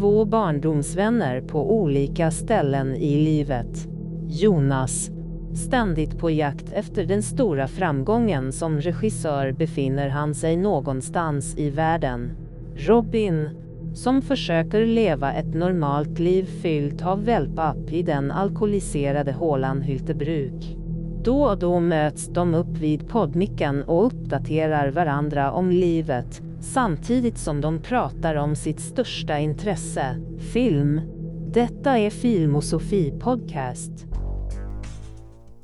[0.00, 3.88] två barndomsvänner på olika ställen i livet.
[4.28, 5.10] Jonas,
[5.54, 12.30] ständigt på jakt efter den stora framgången som regissör befinner han sig någonstans i världen.
[12.76, 13.48] Robin,
[13.94, 20.76] som försöker leva ett normalt liv fyllt av wellpapp i den alkoholiserade hålan Hyltebruk.
[21.24, 27.60] Då och då möts de upp vid poddmicken och uppdaterar varandra om livet, samtidigt som
[27.60, 30.20] de pratar om sitt största intresse,
[30.52, 31.00] film.
[31.52, 34.06] Detta är Filmosofi Podcast.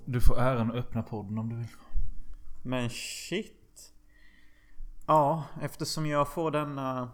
[0.05, 1.66] Du får äran att öppna podden om du vill.
[2.62, 3.93] Men shit.
[5.07, 7.10] Ja, eftersom jag får denna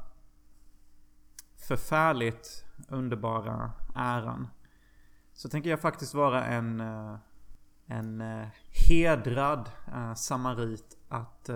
[1.56, 4.48] förfärligt underbara äran.
[5.32, 7.16] Så tänker jag faktiskt vara en, eh,
[7.86, 8.48] en eh,
[8.88, 11.50] hedrad eh, samarit att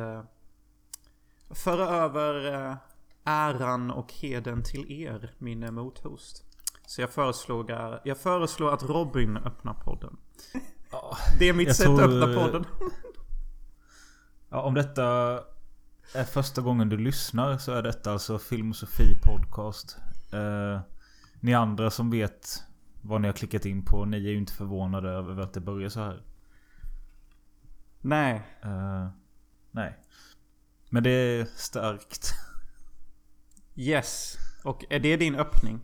[1.50, 2.77] föra över
[3.24, 6.45] äran och heden till er, min mothost.
[6.87, 7.70] Så jag föreslår,
[8.04, 10.16] jag föreslår att Robin öppnar podden.
[11.38, 12.02] Det är mitt sätt tror...
[12.02, 12.65] att öppna podden.
[14.48, 15.04] Ja, om detta
[16.15, 19.99] är första gången du lyssnar så är detta alltså Filmosofi Podcast.
[20.32, 20.80] Eh,
[21.40, 22.62] ni andra som vet
[23.02, 25.88] vad ni har klickat in på, ni är ju inte förvånade över att det börjar
[25.88, 26.23] så här.
[28.01, 28.43] Nej.
[28.62, 29.09] Eh,
[29.71, 29.99] nej.
[30.90, 32.34] Men det är starkt.
[33.74, 34.37] Yes.
[34.65, 35.80] Och är det din öppning?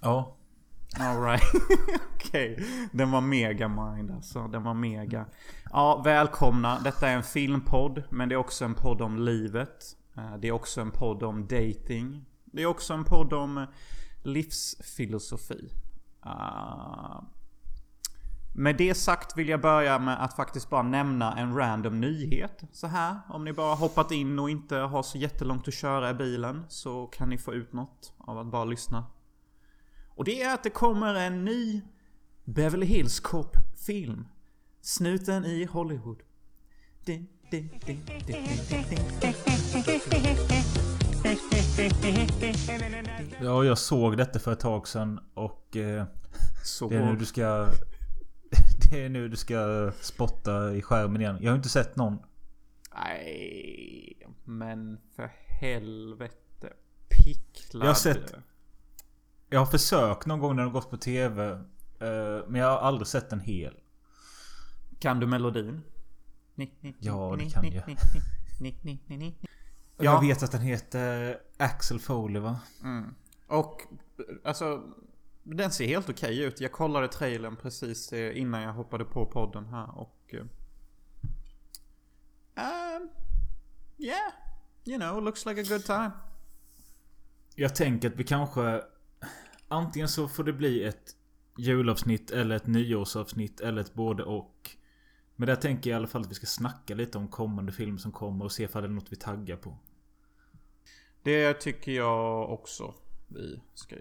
[0.00, 0.36] Ja.
[0.98, 1.42] Alright.
[2.14, 2.52] Okej.
[2.52, 2.66] Okay.
[2.92, 4.48] Den var mega mind alltså.
[4.48, 5.26] Den var mega.
[5.70, 6.80] Ja, välkomna.
[6.80, 8.02] Detta är en filmpodd.
[8.10, 9.96] Men det är också en podd om livet.
[10.16, 12.24] Eh, det är också en podd om dating.
[12.44, 13.66] Det är också en podd om
[14.22, 15.72] livsfilosofi.
[16.26, 17.22] Uh,
[18.58, 22.62] med det sagt vill jag börja med att faktiskt bara nämna en random nyhet.
[22.72, 26.14] Så här, om ni bara hoppat in och inte har så jättelångt att köra i
[26.14, 29.06] bilen så kan ni få ut något av att bara lyssna.
[30.08, 31.82] Och det är att det kommer en ny
[32.44, 34.26] Beverly Hills Cop-film.
[34.80, 36.22] Snuten i Hollywood.
[43.40, 46.04] Ja, jag såg detta för ett tag sedan och eh,
[46.88, 47.68] det är nu du ska...
[48.90, 51.38] Det är nu du ska spotta i skärmen igen.
[51.40, 52.18] Jag har inte sett någon.
[52.94, 56.72] Nej, men för helvete.
[57.08, 57.82] Picklad.
[57.82, 58.34] Jag har sett...
[59.48, 61.50] Jag har försökt någon gång när den gått på TV.
[61.50, 61.58] Eh,
[62.48, 63.74] men jag har aldrig sett den hel.
[64.98, 65.82] Kan du melodin?
[66.98, 67.96] Ja, det kan jag.
[69.96, 72.60] Jag vet att den heter Axel Foley va?
[72.82, 73.14] Mm.
[73.46, 73.82] Och
[74.44, 74.82] alltså
[75.50, 76.60] Den ser helt okej okay ut.
[76.60, 80.34] Jag kollade trailern precis eh, innan jag hoppade på podden här och...
[80.34, 80.42] Uh,
[83.98, 84.32] yeah.
[84.84, 86.10] You know, looks like a good time.
[87.54, 88.82] Jag tänker att vi kanske...
[89.68, 91.16] Antingen så får det bli ett
[91.58, 94.70] julavsnitt eller ett nyårsavsnitt eller ett både och.
[95.36, 97.98] Men där tänker jag i alla fall att vi ska snacka lite om kommande film
[97.98, 99.78] som kommer och se ifall det är något vi taggar på.
[101.22, 102.94] Det tycker jag också
[103.26, 103.96] vi ska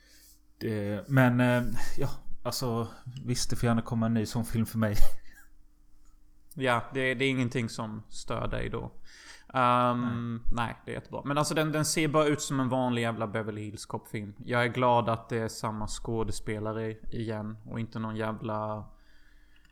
[0.58, 1.64] det, Men eh,
[1.98, 2.10] ja,
[2.44, 2.88] alltså
[3.26, 4.96] visst det får gärna komma en ny sån film för mig.
[6.60, 8.84] Ja, det, det är ingenting som stör dig då.
[9.54, 10.66] Um, nej.
[10.66, 10.76] nej.
[10.86, 11.22] det är jättebra.
[11.26, 14.34] Men alltså den, den ser bara ut som en vanlig jävla Beverly Hills Cop-film.
[14.46, 17.58] Jag är glad att det är samma skådespelare igen.
[17.66, 18.86] Och inte någon jävla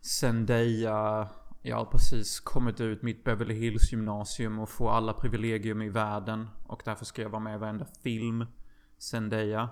[0.02, 1.29] Zendaya
[1.67, 6.50] jag har precis kommit ut mitt Beverly Hills gymnasium och får alla privilegium i världen.
[6.67, 8.46] Och därför ska jag vara med i varenda film.
[8.97, 9.69] Zendaya.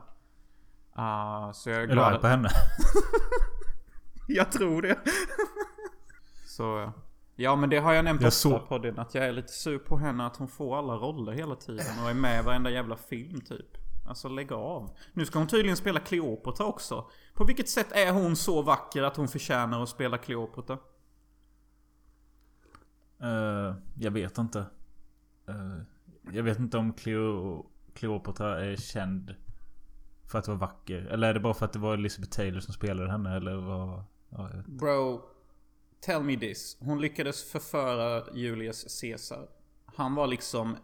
[0.98, 1.98] Uh, så jag är, glad.
[1.98, 2.50] Du arg på henne?
[4.28, 4.98] jag tror det.
[6.48, 6.94] så
[7.36, 8.60] ja men det har jag nämnt jag ofta så...
[8.60, 9.00] på den.
[9.00, 11.86] Att jag är lite sur på henne att hon får alla roller hela tiden.
[12.04, 13.78] Och är med i varenda jävla film typ.
[14.06, 14.98] Alltså lägg av.
[15.14, 17.10] Nu ska hon tydligen spela Cleopatra också.
[17.34, 20.78] På vilket sätt är hon så vacker att hon förtjänar att spela Cleopatra?
[23.24, 24.60] Uh, jag vet inte.
[25.50, 25.82] Uh,
[26.32, 27.66] jag vet inte om Cleo,
[27.96, 29.36] är känd
[30.28, 31.06] för att vara vacker.
[31.06, 33.36] Eller är det bara för att det var Elizabeth Taylor som spelade henne?
[33.36, 34.04] Eller vad?
[34.30, 35.22] Ja, Bro.
[36.00, 36.78] Tell me this.
[36.80, 39.48] Hon lyckades förföra Julius Caesar.
[39.86, 40.78] Han var liksom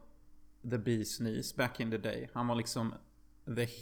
[0.62, 2.30] the bee's knees back in the day.
[2.34, 2.94] Han var liksom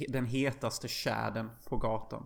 [0.07, 2.25] den hetaste tjäden på gatan.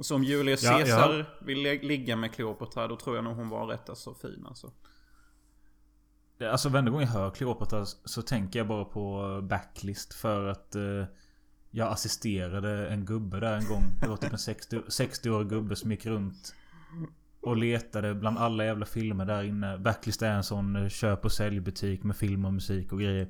[0.00, 1.46] Så om Julius ja, Caesar ja.
[1.46, 4.72] vill ligga med Cleopatra då tror jag nog hon var rätt så alltså, fin alltså.
[6.50, 11.04] Alltså varenda gång jag hör Cleopatra så tänker jag bara på Backlist för att eh,
[11.70, 13.84] jag assisterade en gubbe där en gång.
[14.00, 16.54] Det var typ en 60, 60-årig gubbe som gick runt
[17.40, 19.78] och letade bland alla jävla filmer där inne.
[19.78, 23.28] Backlist är en eh, sån köp och säljbutik med film och musik och grejer.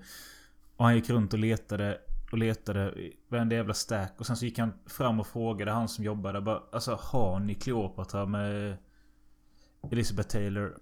[0.76, 1.98] Och han gick runt och letade
[2.32, 2.94] och letade
[3.28, 4.14] varenda jävla stack.
[4.19, 7.54] Och sen så gick han fram och frågade han som jobbade bara Alltså har ni
[7.54, 8.76] Cleopatra med
[9.90, 10.78] Elizabeth Taylor?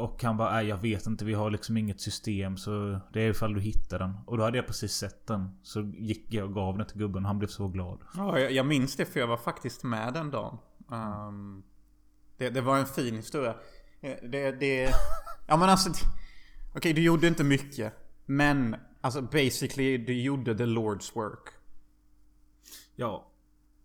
[0.00, 3.54] Och han bara jag vet inte vi har liksom inget system så det är ifall
[3.54, 4.16] du hittar den.
[4.26, 5.58] Och då hade jag precis sett den.
[5.62, 7.98] Så gick jag och gav den till gubben och han blev så glad.
[8.16, 10.58] Ja, jag, jag minns det för jag var faktiskt med den dagen.
[10.88, 11.62] Um,
[12.36, 13.54] det, det var en fin historia.
[14.00, 14.90] Eh, Det, det...
[15.46, 15.90] Ja men alltså...
[15.90, 16.08] Okej,
[16.74, 17.92] okay, du gjorde inte mycket.
[18.26, 21.48] Men, alltså basically, du gjorde the Lord's work.
[22.96, 23.29] Ja.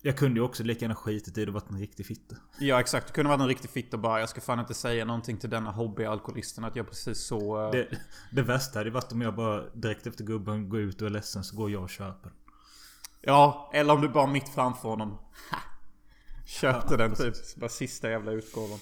[0.05, 2.35] Jag kunde ju också lika gärna skitit i det och varit en riktig fitta.
[2.59, 5.05] Ja exakt, du kunde varit en riktig fitt och bara Jag ska fan inte säga
[5.05, 7.65] någonting till denna hobbyalkoholisten att jag precis så...
[7.65, 7.71] Uh...
[7.71, 7.87] Det,
[8.31, 11.43] det värsta hade varit om jag bara direkt efter gubben går ut och är ledsen
[11.43, 12.31] så går jag och köper.
[13.21, 15.09] Ja, eller om du bara mitt framför honom.
[15.51, 15.57] Ha.
[16.45, 17.55] Köpte ja, den typ.
[17.55, 18.79] Bara sista jävla utgåvan.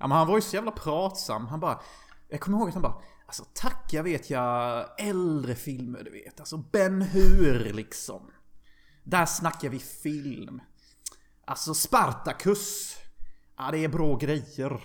[0.00, 1.46] Ja men han var ju så jävla pratsam.
[1.46, 1.80] Han bara...
[2.28, 2.96] Jag kommer ihåg att han bara...
[3.26, 6.40] Alltså tacka vet jag äldre filmer du vet.
[6.40, 8.30] Alltså Ben Hur liksom.
[9.06, 10.60] Där snackar vi film.
[11.44, 12.96] Alltså Spartacus.
[13.56, 14.80] Ja det är bra grejer.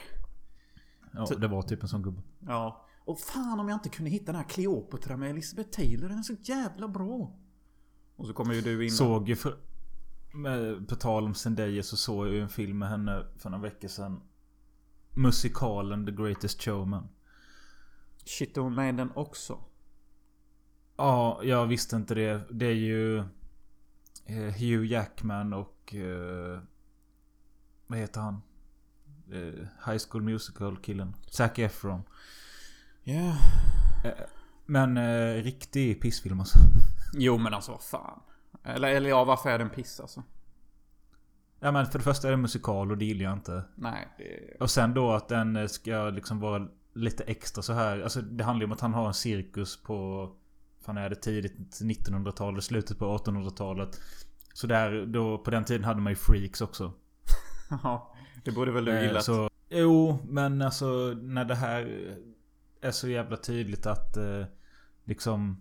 [1.14, 2.22] Ja det var typ en sån gubbe.
[2.40, 2.88] Ja.
[3.06, 6.10] Och fan om jag inte kunde hitta den här Cleopatra med Elizabeth Taylor.
[6.10, 7.40] Den är så jävla bra.
[8.16, 8.92] Och så kommer ju du in.
[8.92, 9.58] Såg ju för...
[10.34, 13.64] Med, på tal om Zendaya så såg jag ju en film med henne för några
[13.64, 14.22] veckor sedan.
[15.10, 17.08] Musikalen The Greatest Showman.
[18.26, 19.60] Shit, är hon med i den också?
[20.98, 22.48] Ja, jag visste inte det.
[22.52, 23.24] Det är ju
[24.28, 25.96] Hugh Jackman och...
[25.96, 26.60] Eh,
[27.88, 28.42] vad heter han?
[29.32, 31.16] Eh, High School Musical killen.
[31.28, 32.04] Zac Efron.
[33.04, 33.14] Ja.
[33.14, 34.16] Yeah.
[34.66, 36.60] Men eh, riktig pissfilm alltså.
[37.14, 38.20] Jo men alltså vad fan.
[38.64, 40.24] Eller, eller ja, varför är den piss alltså?
[41.60, 43.64] Ja men för det första är det musikal och det gillar jag inte.
[43.76, 44.08] Nej.
[44.18, 44.58] Det...
[44.60, 48.02] Och sen då att den ska liksom vara lite extra så här.
[48.02, 50.30] Alltså det handlar ju om att han har en cirkus på...
[50.82, 54.02] Fan är det tidigt 1900-talet, slutet på 1800-talet.
[54.54, 56.94] Så där, då på den tiden hade man ju freaks också.
[57.84, 58.14] Ja,
[58.44, 59.26] det borde väl du gillat?
[59.26, 60.86] Så, jo, men alltså
[61.22, 62.16] när det här
[62.82, 64.44] är så jävla tydligt att eh,
[65.06, 65.58] liksom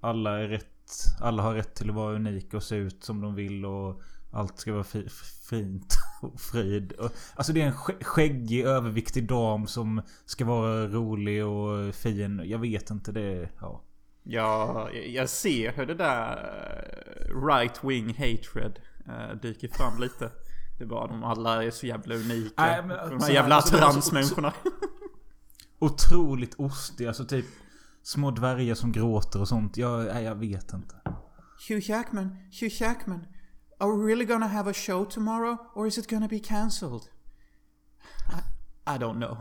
[0.00, 0.66] alla är rätt
[1.20, 4.58] alla har rätt till att vara unika och se ut som de vill och allt
[4.58, 5.08] ska vara fi
[5.50, 6.92] fint och frid.
[7.34, 12.42] Alltså det är en skäggig överviktig dam som ska vara rolig och fin.
[12.44, 13.48] Jag vet inte det.
[13.60, 13.82] Ja.
[14.22, 16.36] Ja, jag ser hur det där
[17.30, 18.78] eh, right wing hatred
[19.08, 20.30] uh, dyker fram lite.
[20.78, 22.62] Det är bara de alla är så jävla unika.
[22.62, 24.52] Nej, men, de här jävla alltså, transmänniskorna.
[25.78, 27.08] Otroligt ostiga.
[27.08, 27.46] Alltså typ
[28.02, 29.76] små dvärgar som gråter och sånt.
[29.76, 30.94] Jag, nej, jag vet inte.
[31.68, 33.26] Hugh Jackman, Hugh Jackman.
[33.78, 35.56] Are we really gonna have a show tomorrow?
[35.74, 37.02] Or is it gonna be cancelled?
[38.28, 39.36] I, I don't know.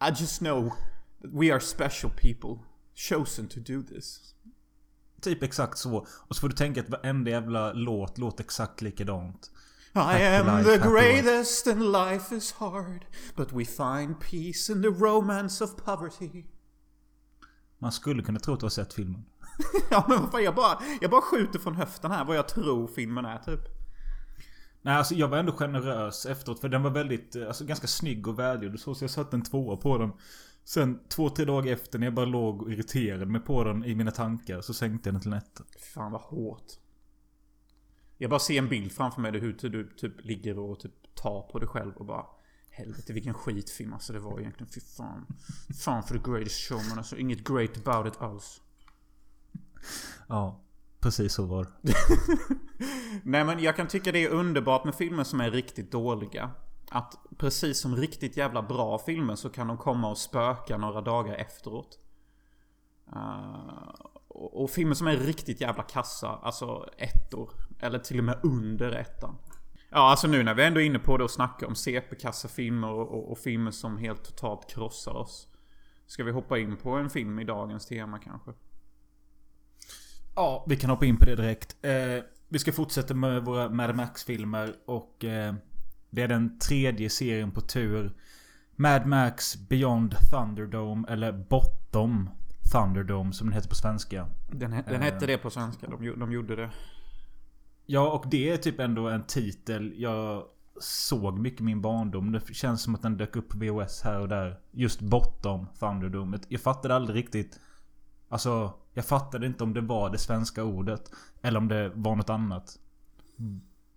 [0.00, 0.72] I just know
[1.22, 2.58] that we are special people.
[2.94, 4.34] Chosen to do this.
[5.20, 6.06] Typ exakt så.
[6.08, 9.50] Och så får du tänka att varenda jävla låt låter exakt likadant.
[9.94, 13.04] I am life, the greatest and life is hard.
[13.36, 16.44] But we find peace in the romance of poverty.
[17.78, 19.24] Man skulle kunna tro att du har sett filmen.
[19.90, 23.24] ja men vad jag bara, jag bara skjuter från höften här vad jag tror filmen
[23.24, 23.60] är typ.
[24.82, 28.28] Nej alltså jag var ändå generös efteråt för den var väldigt, eh, alltså ganska snygg
[28.28, 28.78] och välgjord.
[28.78, 30.12] Så, så jag satte en tvåa på den.
[30.64, 33.94] Sen två, tre dagar efter när jag bara låg och irriterade mig på den i
[33.94, 35.64] mina tankar så sänkte jag den till etta.
[35.94, 36.72] Fan vad hårt.
[38.18, 41.58] Jag bara ser en bild framför mig hur du typ ligger och typ tar på
[41.58, 42.26] dig själv och bara
[42.74, 44.72] Helvete vilken skitfilm alltså det var egentligen.
[44.72, 45.26] Fy fan.
[45.84, 47.16] Fan för the greatest showman alltså.
[47.16, 48.60] Inget great about it alls.
[50.28, 50.60] Ja,
[51.00, 51.66] precis så var
[53.22, 56.50] Nej men jag kan tycka det är underbart med filmer som är riktigt dåliga.
[56.94, 61.34] Att precis som riktigt jävla bra filmer så kan de komma och spöka några dagar
[61.34, 61.98] efteråt.
[63.16, 63.88] Uh,
[64.28, 67.50] och, och filmer som är riktigt jävla kassa, alltså ettor.
[67.78, 69.36] Eller till och med under ettan.
[69.90, 72.90] Ja, alltså nu när vi ändå är inne på det och snackar om CP-kassa filmer
[72.90, 75.48] och, och, och, filmer som helt totalt krossar oss.
[76.06, 78.50] Ska vi hoppa in på en film i dagens tema kanske?
[80.34, 81.76] Ja, vi kan hoppa in på det direkt.
[81.82, 85.54] Eh, vi ska fortsätta med våra Mad Max-filmer och eh,
[86.12, 88.12] det är den tredje serien på tur.
[88.76, 92.30] Mad Max Beyond Thunderdome, eller Bottom
[92.72, 94.28] Thunderdome som den heter på svenska.
[94.50, 96.70] Den, den hette eh, det på svenska, de, de gjorde det.
[97.86, 100.44] Ja, och det är typ ändå en titel jag
[100.80, 102.32] såg mycket i min barndom.
[102.32, 104.60] Det känns som att den dök upp på VHS här och där.
[104.70, 106.38] Just Bottom Thunderdome.
[106.48, 107.60] Jag fattade aldrig riktigt.
[108.28, 111.10] Alltså, jag fattade inte om det var det svenska ordet.
[111.42, 112.78] Eller om det var något annat.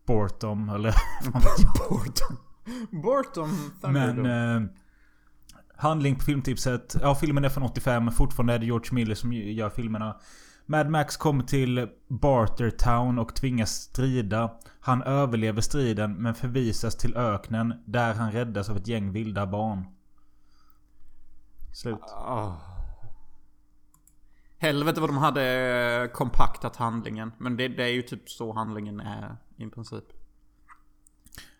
[0.05, 0.95] Bortom eller...
[1.89, 2.37] Bortom.
[2.91, 4.21] Bortom Thunderdome.
[4.21, 4.63] Men...
[4.63, 4.69] Eh,
[5.75, 6.95] handling på filmtipset.
[7.01, 8.11] Ja, filmen är från 85.
[8.11, 10.15] Fortfarande är det George Miller som gör filmerna.
[10.65, 14.51] Mad Max kommer till Bartertown och tvingas strida.
[14.79, 19.85] Han överlever striden men förvisas till öknen där han räddas av ett gäng vilda barn.
[21.73, 21.99] Slut.
[22.03, 22.53] Ah.
[24.57, 27.31] Helvete vad de hade kompaktat handlingen.
[27.37, 30.03] Men det, det är ju typ så handlingen är i princip.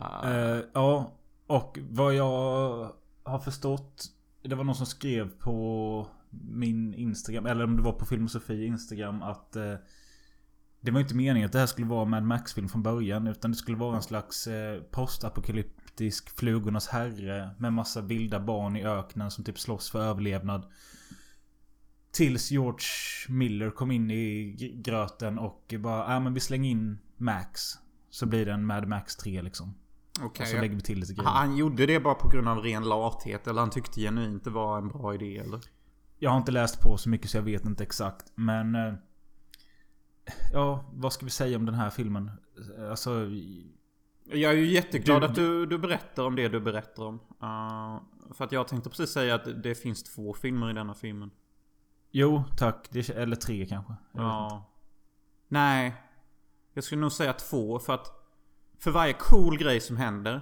[0.02, 0.32] Uh.
[0.32, 1.12] Uh, ja,
[1.48, 2.92] och vad jag
[3.24, 4.06] har förstått.
[4.42, 8.32] Det var någon som skrev på min Instagram, eller om det var på Film och
[8.32, 9.76] Sofie Instagram att uh,
[10.86, 13.28] det var inte meningen att det här skulle vara Mad Max-film från början.
[13.28, 17.50] Utan det skulle vara en slags eh, postapokalyptisk Flugornas herre.
[17.58, 20.66] Med massa vilda barn i öknen som typ slåss för överlevnad.
[22.12, 22.86] Tills George
[23.30, 27.62] Miller kom in i gröten och bara, ja men vi slänger in Max.
[28.16, 29.76] Så blir det en Mad Max 3 liksom.
[30.22, 30.44] Okej.
[30.44, 31.30] Och så lägger vi till lite grejer.
[31.30, 34.78] Han gjorde det bara på grund av ren lathet eller han tyckte genuint det var
[34.78, 35.62] en bra idé eller?
[36.20, 38.32] Jag har inte läst på så mycket så jag vet inte exakt.
[38.36, 38.76] Men...
[38.76, 38.94] eh,
[40.54, 42.32] Ja, vad ska vi säga om den här filmen?
[42.90, 43.30] Alltså...
[44.26, 47.16] Jag är ju jätteglad Du- att du, du berättar om det du berättar om.
[47.16, 48.02] Uh,
[48.34, 51.32] för att jag tänkte precis säga att det finns två filmer i denna filmen.
[52.12, 52.96] Jo, tack.
[53.10, 53.94] Eller tre kanske.
[54.12, 54.24] Jag.
[54.24, 54.72] Ja.
[55.48, 55.96] Nej.
[56.76, 58.12] Jag skulle nog säga två för att
[58.80, 60.42] för varje cool grej som händer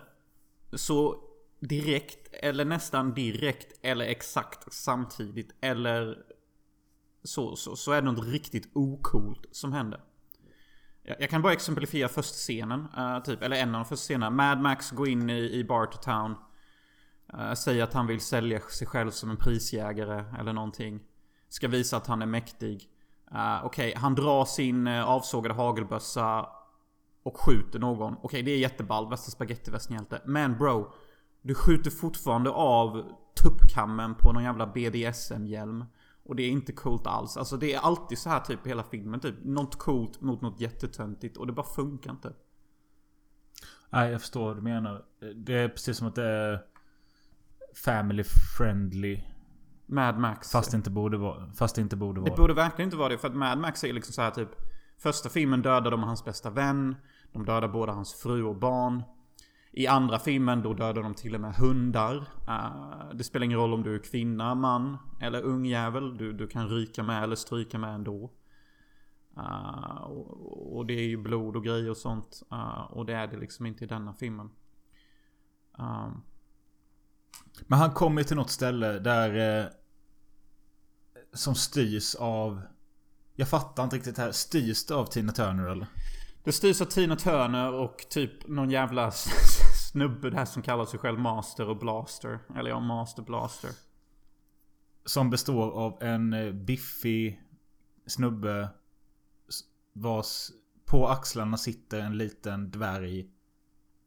[0.73, 1.23] så
[1.59, 6.17] direkt eller nästan direkt eller exakt samtidigt eller
[7.23, 10.01] så, så, så är det något riktigt ocoolt som händer.
[11.03, 14.29] Jag, jag kan bara exemplifiera första scenen, uh, typ, eller en av de första scenerna.
[14.29, 16.35] Mad Max går in i, i Bartertown.
[17.33, 20.99] Uh, eh, säger att han vill sälja sig själv som en prisjägare eller någonting.
[21.49, 22.89] Ska visa att han är mäktig.
[23.33, 26.49] Uh, Okej, han drar sin eh, avsågade hagelbössa
[27.23, 28.15] och skjuter någon.
[28.21, 29.09] Okej, det är jätteball.
[29.09, 30.21] Värsta spagettivästernhjälte.
[30.25, 30.93] Men bro.
[31.41, 33.03] Du skjuter fortfarande av
[33.43, 35.85] tuppkammen på någon jävla BDSM-hjälm.
[36.25, 37.37] Och det är inte coolt alls.
[37.37, 39.19] Alltså det är alltid så här typ i hela filmen.
[39.19, 41.37] Typ något coolt mot något jättetöntigt.
[41.37, 42.33] Och det bara funkar inte.
[43.89, 45.05] Nej, jag förstår vad du menar.
[45.35, 46.61] Det är precis som att det är
[47.85, 48.23] family
[48.57, 49.21] friendly.
[49.93, 50.51] Mad Max.
[50.51, 51.51] Fast det inte borde vara.
[51.51, 52.37] Fast det inte borde Det vara.
[52.37, 53.17] borde verkligen inte vara det.
[53.17, 54.49] För att Mad Max är liksom så här typ.
[54.97, 56.95] Första filmen dödar de hans bästa vän.
[57.33, 59.03] De dödar både hans fru och barn.
[59.71, 62.15] I andra filmen då dödar de till och med hundar.
[62.47, 66.17] Eh, det spelar ingen roll om du är kvinna, man eller ungjävel.
[66.17, 68.31] Du, du kan ryka med eller stryka med ändå.
[69.37, 72.43] Eh, och, och det är ju blod och grejer och sånt.
[72.51, 74.49] Eh, och det är det liksom inte i denna filmen.
[77.67, 79.69] Men han kommer till något ställe där...
[81.33, 82.61] Som styrs av...
[83.35, 84.31] Jag fattar inte riktigt det här.
[84.31, 85.87] Styrs det av Tina Turner eller?
[86.43, 89.11] Det styrs av Tina Turner och typ någon jävla
[89.91, 92.39] snubbe där som kallar sig själv Master och Blaster.
[92.55, 93.71] Eller ja, Master Blaster.
[95.05, 97.41] Som består av en eh, biffig
[98.05, 98.69] snubbe.
[99.93, 100.51] Vars
[100.85, 103.27] på axlarna sitter en liten dvärg.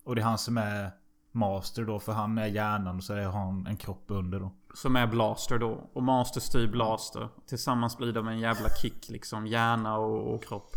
[0.05, 0.91] Och det är han som är
[1.37, 1.99] master då.
[1.99, 4.53] För han är hjärnan och så har han en kropp under då.
[4.75, 5.91] Som är Blaster då.
[5.93, 7.29] Och Master styr Blaster.
[7.47, 9.47] Tillsammans blir de en jävla kick liksom.
[9.47, 10.71] Hjärna och, och kropp.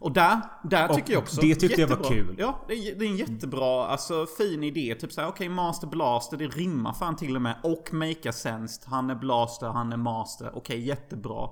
[0.00, 1.40] Och där, där Och tycker jag också.
[1.40, 2.24] det tyckte jag var jättebra.
[2.24, 2.34] kul.
[2.38, 4.94] Ja, det är, det är en jättebra, alltså fin idé.
[4.94, 7.56] Typ såhär, okej Master Blaster, det rimmar fan till och med.
[7.62, 8.82] Och make sense.
[8.84, 10.50] Han är Blaster, han är Master.
[10.54, 11.48] Okej, jättebra.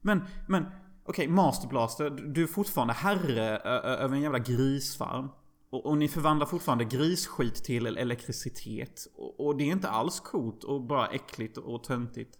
[0.00, 0.66] Men, men,
[1.04, 5.28] okej Master Blaster, du är fortfarande herre över en jävla grisfarm.
[5.70, 9.06] Och, och ni förvandlar fortfarande grisskit till elektricitet.
[9.14, 12.38] Och, och det är inte alls coolt och bara äckligt och töntigt.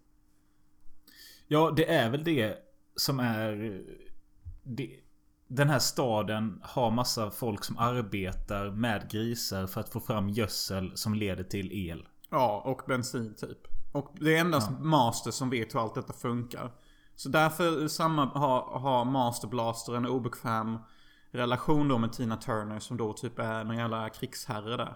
[1.47, 2.59] Ja, det är väl det
[2.97, 3.83] som är...
[4.63, 4.91] Det,
[5.49, 10.93] den här staden har massa folk som arbetar med grisar för att få fram gödsel
[10.97, 12.09] som leder till el.
[12.31, 13.59] Ja, och bensin typ.
[13.93, 16.73] Och det är endast Master som vet hur allt detta funkar.
[17.15, 20.79] Så därför samma, har, har Master Blaster en obekväm
[21.31, 24.95] relation då med Tina Turner som då typ är någon jävla krigsherre där.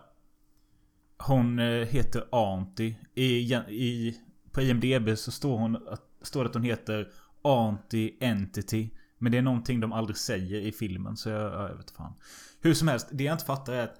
[1.18, 2.96] Hon eh, heter Auntie.
[3.14, 4.20] I, i,
[4.52, 5.78] på IMDB så står, hon,
[6.22, 8.90] står det att hon heter Auntie Entity.
[9.18, 12.14] Men det är någonting de aldrig säger i filmen så jag, ja, jag vet fan.
[12.60, 13.96] Hur som helst, det jag inte fattar är att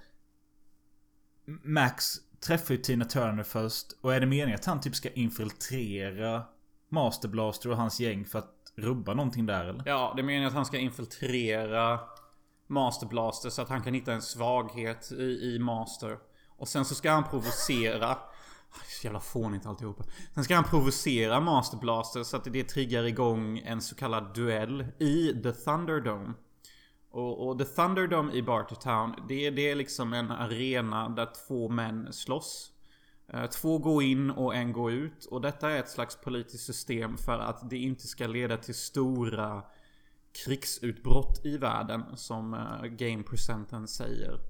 [1.63, 3.87] Max träffar ju Tina Turner först.
[4.01, 6.43] Och är det meningen att han typ ska infiltrera
[6.89, 9.83] Master Blaster och hans gäng för att rubba någonting där eller?
[9.87, 12.01] Ja, det menar att han ska infiltrera
[12.71, 16.19] Master Blaster så att han kan hitta en svaghet i, i Master.
[16.59, 18.19] Och sen så ska han provocera
[18.89, 20.05] Så jävla fånigt alltihopa.
[20.35, 24.87] Sen ska han provocera Master Blaster så att det triggar igång en så kallad duell
[24.99, 26.33] i The Thunderdome.
[27.11, 32.13] Och, och The Thunderdome i Bartertown, det, det är liksom en arena där två män
[32.13, 32.73] slåss.
[33.33, 35.25] Eh, två går in och en går ut.
[35.25, 39.63] Och detta är ett slags politiskt system för att det inte ska leda till stora
[40.45, 44.41] krigsutbrott i världen som eh, Game Presenten säger.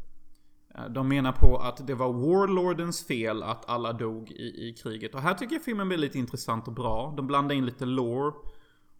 [0.74, 5.14] Eh, de menar på att det var Warlordens fel att alla dog i, i kriget.
[5.14, 7.14] Och här tycker jag filmen blir lite intressant och bra.
[7.16, 8.32] De blandar in lite lore.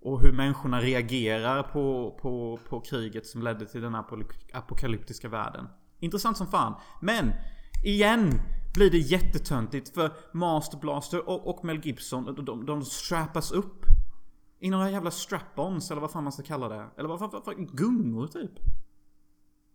[0.03, 3.95] Och hur människorna reagerar på, på, på kriget som ledde till den
[4.53, 5.69] apokalyptiska världen.
[5.99, 6.75] Intressant som fan.
[7.01, 7.33] Men,
[7.85, 8.41] igen
[8.75, 13.85] blir det jättetöntigt för Master Blaster och, och Mel Gibson, de, de, de strappas upp.
[14.61, 16.87] I några jävla strap-ons eller vad fan man ska kalla det.
[16.97, 18.53] Eller vad fan, vad gungor typ.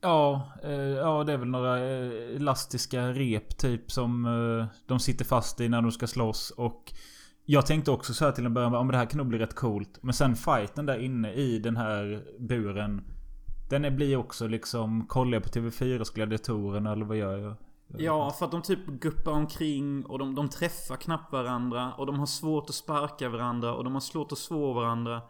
[0.01, 5.25] Ja, eh, ja det är väl några eh, elastiska rep typ som eh, de sitter
[5.25, 6.51] fast i när de ska slåss.
[6.51, 6.93] Och
[7.45, 9.55] jag tänkte också så här till en början, om det här kan nog bli rätt
[9.55, 9.99] coolt.
[10.01, 13.01] Men sen fighten där inne i den här buren.
[13.69, 17.55] Den blir också liksom, kollar jag på TV4s gladiatorerna eller vad gör jag?
[17.87, 21.93] Ja, för att de typ guppar omkring och de, de träffar knappt varandra.
[21.93, 25.21] Och de har svårt att sparka varandra och de har svårt att slå varandra.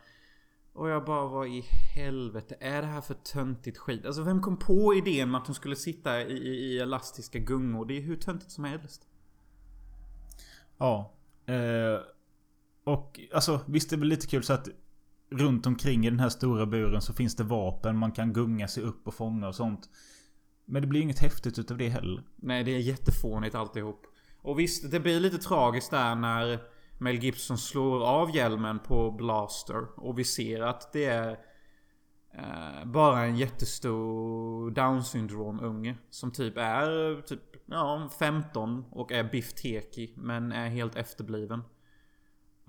[0.74, 4.06] Och jag bara, vad i helvete är det här för töntigt skit?
[4.06, 7.86] Alltså vem kom på idén med att de skulle sitta i, i, i elastiska gungor?
[7.86, 9.08] Det är hur töntigt som helst.
[10.78, 11.14] Ja.
[11.46, 12.00] Eh,
[12.84, 14.68] och alltså visst det är väl lite kul så att
[15.30, 18.84] runt omkring i den här stora buren så finns det vapen man kan gunga sig
[18.84, 19.90] upp och fånga och sånt.
[20.66, 22.24] Men det blir inget häftigt utav det heller.
[22.36, 24.06] Nej, det är jättefånigt alltihop.
[24.42, 26.60] Och visst, det blir lite tragiskt där när
[26.98, 30.00] Mel Gibson slår av hjälmen på Blaster.
[30.00, 31.30] Och vi ser att det är
[32.34, 35.96] eh, bara en jättestor down syndrom unge.
[36.10, 41.64] Som typ är typ ja, 15 och är bifteki men är helt efterbliven.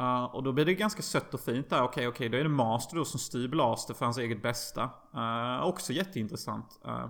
[0.00, 1.82] Uh, och då blir det ganska sött och fint där.
[1.82, 4.90] Okej, okej, då är det Master då som styr Blaster för hans eget bästa.
[5.14, 6.80] Uh, också jätteintressant.
[6.86, 7.06] Uh,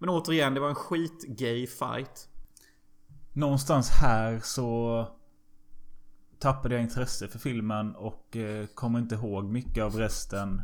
[0.00, 2.28] men återigen, det var en skit-gay fight.
[3.32, 5.06] Någonstans här så
[6.38, 10.62] tappade jag intresse för filmen och eh, kommer inte ihåg mycket av resten.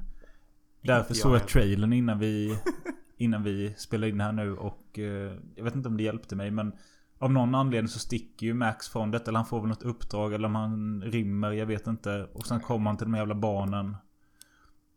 [0.82, 2.58] Därför såg jag trailern innan vi,
[3.16, 6.50] innan vi spelade in här nu och eh, jag vet inte om det hjälpte mig
[6.50, 6.72] men
[7.18, 9.30] av någon anledning så sticker ju Max från detta.
[9.30, 12.28] Eller han får väl något uppdrag eller om han rymmer, jag vet inte.
[12.32, 13.96] Och sen kommer han till de jävla barnen.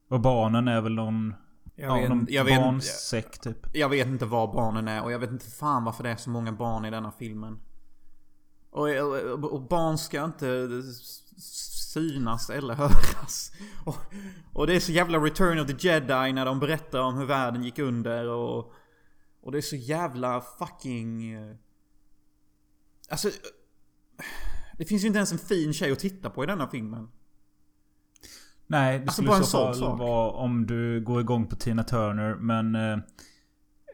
[0.08, 1.34] Och barnen är väl någon...
[1.82, 3.58] Jag ja, vet- någon jag vet- barnsäck typ.
[3.74, 6.30] Jag vet inte var barnen är och jag vet inte fan varför det är så
[6.30, 7.60] många barn i denna filmen.
[8.72, 10.68] Och, och, och barn ska inte
[11.94, 13.52] synas eller höras.
[13.86, 13.96] Och,
[14.54, 17.64] och det är så jävla Return of the Jedi när de berättar om hur världen
[17.64, 18.74] gick under och...
[19.42, 21.34] Och det är så jävla fucking...
[21.34, 21.56] eh,
[23.10, 23.30] Alltså...
[24.78, 27.08] Det finns ju inte ens en fin tjej att titta på i denna filmen.
[28.72, 30.00] Nej, det Alltså, skulle bara i så fall sak.
[30.00, 32.36] vara om du går igång på Tina Turner.
[32.36, 32.76] Men...
[32.76, 33.00] Eh,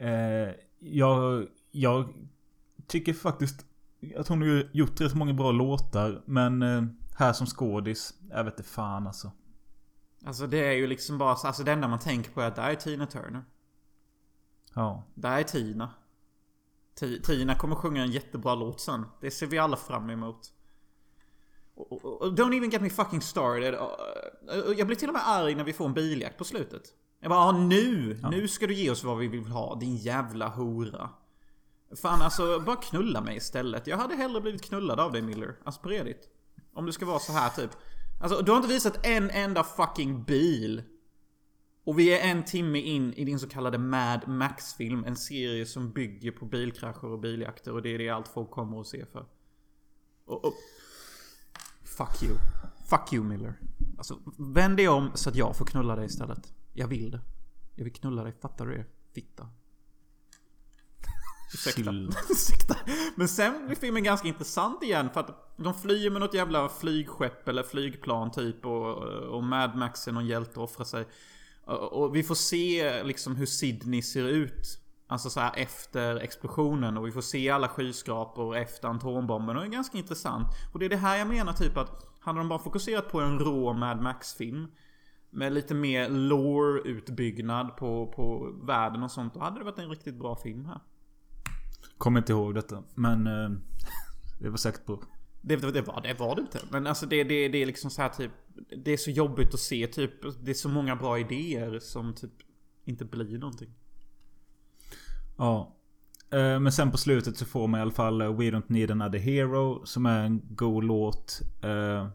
[0.09, 2.13] eh, jag, jag
[2.87, 3.65] tycker faktiskt
[4.17, 6.21] att hon har gjort rätt många bra låtar.
[6.25, 6.83] Men eh,
[7.17, 9.31] här som skådis, jag vet inte fan alltså.
[10.25, 11.29] Alltså det är ju liksom bara...
[11.33, 13.43] Alltså det enda man tänker på är att det är Tina Turner.
[14.73, 15.03] Ja.
[15.13, 15.89] Där är Tina.
[16.99, 19.05] Ti- Tina kommer sjunga en jättebra låt sen.
[19.21, 20.51] Det ser vi alla fram emot.
[22.35, 23.75] Don't even get me fucking started.
[24.77, 26.83] Jag blir till och med arg när vi får en biljakt på slutet.
[27.19, 28.19] Jag bara, ah, nu!
[28.21, 28.29] Ja.
[28.29, 31.09] Nu ska du ge oss vad vi vill ha, din jävla hora.
[32.01, 33.87] Fan alltså, bara knulla mig istället.
[33.87, 35.55] Jag hade hellre blivit knullad av dig Miller.
[35.63, 36.29] Alltså på redigt.
[36.73, 37.71] Om det ska vara så här typ.
[38.21, 40.83] Alltså, du har inte visat en enda fucking bil.
[41.85, 45.03] Och vi är en timme in i din så kallade Mad Max-film.
[45.05, 47.73] En serie som bygger på bilkrascher och biljakter.
[47.73, 49.25] Och det är det allt folk kommer att se för.
[50.25, 50.53] Och, och,
[51.97, 52.37] fuck you.
[52.89, 53.53] Fuck you Miller.
[53.97, 56.53] Alltså, vänd dig om så att jag får knulla dig istället.
[56.73, 57.21] Jag vill det.
[57.75, 58.85] Jag vill knulla dig, fattar du det?
[59.13, 59.47] Fitta.
[61.53, 61.91] Ursäkta.
[62.29, 62.75] Ursäkta.
[63.15, 67.47] Men sen blir filmen ganska intressant igen för att de flyr med något jävla flygskepp
[67.47, 71.07] eller flygplan typ och, och Mad Max är någon hjälte och offrar sig.
[71.91, 74.79] Och vi får se liksom hur Sydney ser ut.
[75.07, 79.67] Alltså så här efter explosionen och vi får se alla skyskrapor efter atombomben och det
[79.67, 80.47] är ganska intressant.
[80.73, 83.39] Och det är det här jag menar typ att hade de bara fokuserat på en
[83.39, 84.67] rå Mad Max-film
[85.29, 89.33] med lite mer lore-utbyggnad på, på världen och sånt.
[89.33, 90.79] Då hade det varit en riktigt bra film här.
[91.97, 92.83] Kommer inte ihåg detta.
[92.95, 93.27] Men...
[93.27, 93.49] Eh,
[94.41, 95.03] det var säkert på.
[95.41, 96.59] Det, det, det, var, det var det inte.
[96.71, 98.31] Men alltså det, det, det är liksom så här typ...
[98.85, 100.11] Det är så jobbigt att se typ.
[100.45, 102.31] Det är så många bra idéer som typ
[102.85, 103.73] inte blir någonting.
[105.37, 105.75] Ja.
[106.29, 108.91] Eh, Men sen på slutet så får man i alla fall eh, We Don't Need
[108.91, 109.85] Another Hero.
[109.85, 111.41] Som är en god låt.
[111.61, 112.07] Eh,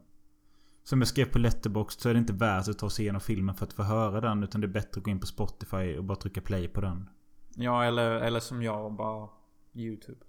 [0.82, 3.54] Som jag skrev på Letterboxd så är det inte värt att ta sig igenom filmen
[3.54, 4.42] för att få höra den.
[4.42, 7.08] Utan det är bättre att gå in på Spotify och bara trycka play på den.
[7.54, 9.28] Ja, eller, eller som jag bara...
[9.74, 10.18] YouTube.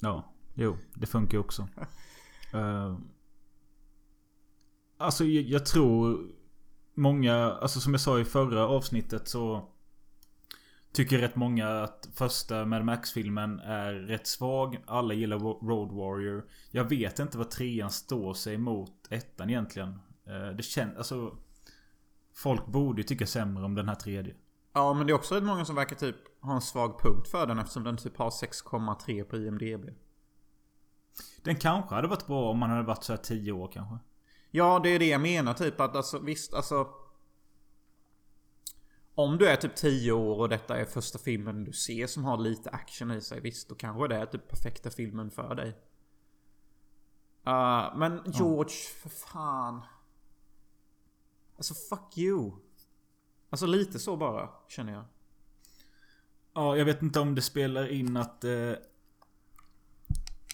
[0.00, 0.32] Ja.
[0.54, 1.62] Jo, det funkar ju också.
[2.54, 2.96] uh,
[4.98, 6.26] alltså jag, jag, tror
[6.94, 9.68] många, alltså som jag sa i förra avsnittet så
[10.92, 14.78] Tycker rätt många att första Mad Max-filmen är rätt svag.
[14.86, 16.44] Alla gillar Road Warrior.
[16.70, 19.88] Jag vet inte vad trean står sig mot ettan egentligen.
[20.28, 21.36] Uh, det känns, alltså
[22.34, 24.34] Folk borde ju tycka sämre om den här tredje.
[24.72, 27.46] Ja, men det är också rätt många som verkar typ ha en svag punkt för
[27.46, 29.90] den eftersom den typ har 6,3 på IMDB.
[31.42, 33.98] Den kanske hade varit bra om man hade varit så här 10 år kanske.
[34.50, 36.86] Ja, det är det jag menar typ att alltså visst alltså.
[39.14, 42.38] Om du är typ 10 år och detta är första filmen du ser som har
[42.38, 43.40] lite action i sig.
[43.40, 45.68] Visst, då kanske det är typ perfekta filmen för dig.
[47.46, 49.00] Uh, men George, ja.
[49.00, 49.82] för fan.
[51.56, 52.52] Alltså fuck you.
[53.50, 55.04] Alltså lite så bara, känner jag.
[56.54, 58.72] Ja, jag vet inte om det spelar in att eh,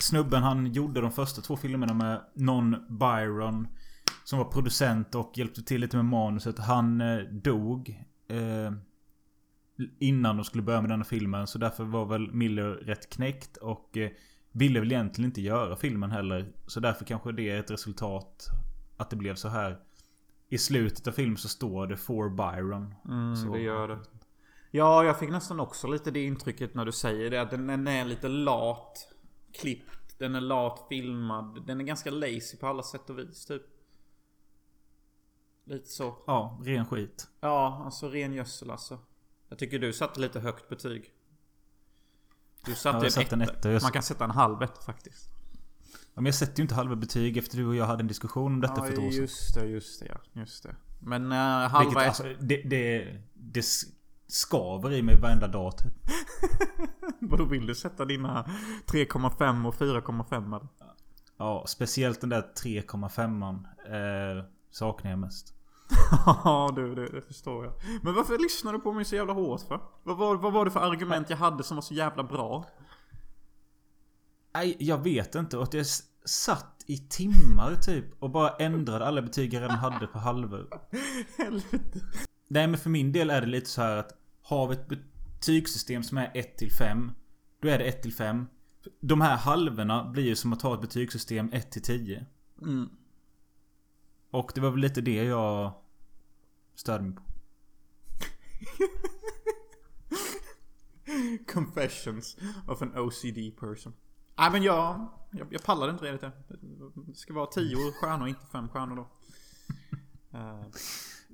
[0.00, 3.68] Snubben han gjorde de första två filmerna med Non Byron
[4.24, 6.58] Som var producent och hjälpte till lite med manuset.
[6.58, 8.72] Han eh, dog eh,
[9.98, 11.46] Innan de skulle börja med denna filmen.
[11.46, 14.10] Så därför var väl Miller rätt knäckt och eh,
[14.52, 16.52] Ville väl egentligen inte göra filmen heller.
[16.66, 18.48] Så därför kanske det är ett resultat
[18.96, 19.78] Att det blev så här
[20.48, 22.94] i slutet av filmen så står det For Byron.
[23.08, 23.52] Mm, så.
[23.52, 23.98] det gör det.
[24.70, 27.42] Ja, jag fick nästan också lite det intrycket när du säger det.
[27.42, 29.08] Att den är lite lat
[29.60, 30.18] klippt.
[30.18, 31.66] Den är lat filmad.
[31.66, 33.62] Den är ganska lazy på alla sätt och vis typ.
[35.68, 36.18] Lite så.
[36.26, 37.28] Ja, ren skit.
[37.40, 38.98] Ja, alltså ren gödsel alltså.
[39.48, 41.12] Jag tycker du satte lite högt betyg.
[42.64, 43.34] Du satte ja, en, etta.
[43.34, 43.68] en etta.
[43.82, 45.30] Man kan sätta en halv etta faktiskt.
[45.92, 48.52] Ja, men jag sätter ju inte halva betyg efter du och jag hade en diskussion
[48.52, 49.20] om detta ja, för ett år sedan.
[49.20, 50.40] just det, just det, ja.
[50.40, 50.76] Just det.
[50.98, 51.80] Men uh, halva...
[51.80, 53.64] Vilket, alltså, det, det, det
[54.26, 55.94] skaver i mig varenda dag typ.
[57.20, 58.42] Vadå vill du sätta dina
[58.86, 60.68] 3,5 och 4,5 eller?
[61.36, 65.54] Ja, speciellt den där 3,5an eh, saknar jag mest.
[66.44, 67.74] Ja du, det, det, förstår jag.
[68.02, 69.80] Men varför lyssnar du på mig så jävla hårt för?
[70.02, 72.64] Vad var, vad var det för argument jag hade som var så jävla bra?
[74.54, 75.58] Nej, jag vet inte.
[75.58, 75.86] Och jag
[76.24, 80.68] satt i timmar typ och bara ändrade alla betyg jag redan hade på halvor.
[81.38, 82.00] Helvete.
[82.48, 86.02] Nej men för min del är det lite så här att har vi ett betygssystem
[86.02, 87.12] som är 1 till 5
[87.62, 88.46] Då är det 1 till 5
[89.00, 92.26] De här halvorna blir ju som att ha ett betygssystem 1 till 10
[92.62, 92.88] mm.
[94.30, 95.72] Och det var väl lite det jag
[96.74, 97.22] störde mig på.
[101.52, 102.36] Confessions
[102.66, 103.94] of an OCD person.
[104.38, 107.14] Nej men jag, jag, jag pallar inte riktigt det.
[107.14, 109.02] ska vara 10 stjärnor, inte 5 stjärnor då.
[110.38, 110.66] uh,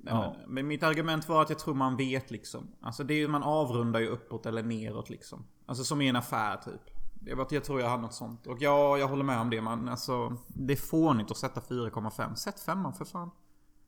[0.03, 0.35] ja.
[0.37, 2.71] men, men, mitt argument var att jag tror man vet liksom.
[2.81, 5.47] Alltså det är man avrundar ju uppåt eller neråt liksom.
[5.65, 6.94] Alltså som i en affär typ.
[7.27, 8.47] Jag, vet, jag tror jag hade något sånt.
[8.47, 9.61] Och ja, jag håller med om det.
[9.61, 12.35] Man, alltså, det är fånigt att sätta 4,5.
[12.35, 13.31] Sätt 5 för fan.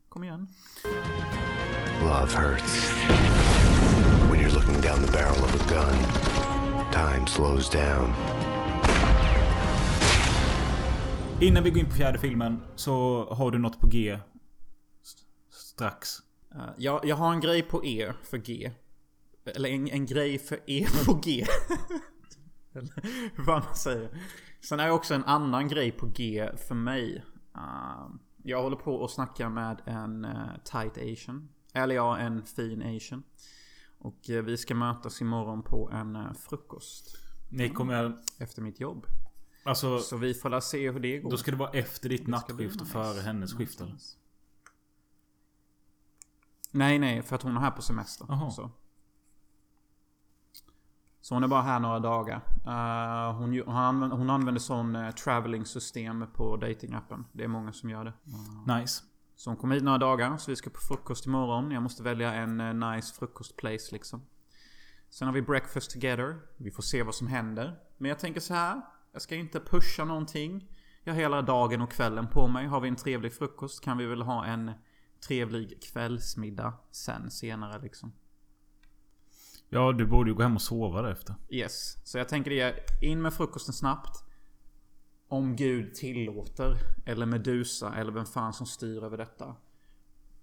[0.10, 0.47] Kom igen.
[2.02, 2.91] Love hurts.
[4.32, 5.97] When you're looking down the barrel of a gun.
[6.91, 8.13] Time slows down.
[11.41, 14.19] Innan vi går in på fjärde filmen så har du något på G.
[15.50, 16.19] Strax.
[16.56, 18.71] Uh, jag, jag har en grej på E för G.
[19.45, 21.45] Eller en, en grej för E på G.
[23.35, 24.09] Hur fan man säger.
[24.61, 27.23] Sen är det också en annan grej på G för mig.
[27.55, 31.49] Uh, jag håller på att snacka med en uh, tight asian.
[31.73, 33.23] Eller ja, en fin asian.
[33.97, 37.17] Och uh, vi ska mötas imorgon på en uh, frukost.
[37.49, 38.17] Ni kommer...
[38.39, 39.05] Efter mitt jobb.
[39.63, 41.31] Alltså, så vi får se hur det går.
[41.31, 43.95] Då ska det vara efter ditt nattskift och före hennes skift eller?
[46.71, 47.21] Nej, nej.
[47.21, 48.49] För att hon är här på semester.
[48.51, 48.71] Så.
[51.27, 52.35] Så hon är bara här några dagar.
[52.67, 57.25] Uh, hon, hon, använder, hon använder sån uh, traveling system på datingappen.
[57.31, 58.13] Det är många som gör det.
[58.27, 59.03] Uh, nice.
[59.35, 60.37] Så hon kommer hit några dagar.
[60.37, 61.71] Så vi ska på frukost imorgon.
[61.71, 64.25] Jag måste välja en uh, nice frukostplace liksom.
[65.09, 66.39] Sen har vi breakfast together.
[66.57, 67.79] Vi får se vad som händer.
[67.97, 68.81] Men jag tänker så här.
[69.11, 70.77] Jag ska inte pusha någonting.
[71.03, 72.67] Jag har hela dagen och kvällen på mig.
[72.67, 74.71] Har vi en trevlig frukost kan vi väl ha en
[75.27, 78.11] trevlig kvällsmiddag sen senare liksom.
[79.69, 81.36] Ja, du borde ju gå hem och sova därefter.
[81.49, 81.97] Yes.
[82.03, 82.75] Så jag tänker det.
[83.01, 84.23] In med frukosten snabbt.
[85.27, 86.77] Om Gud tillåter.
[87.06, 87.95] Eller Medusa.
[87.95, 89.56] Eller vem fan som styr över detta.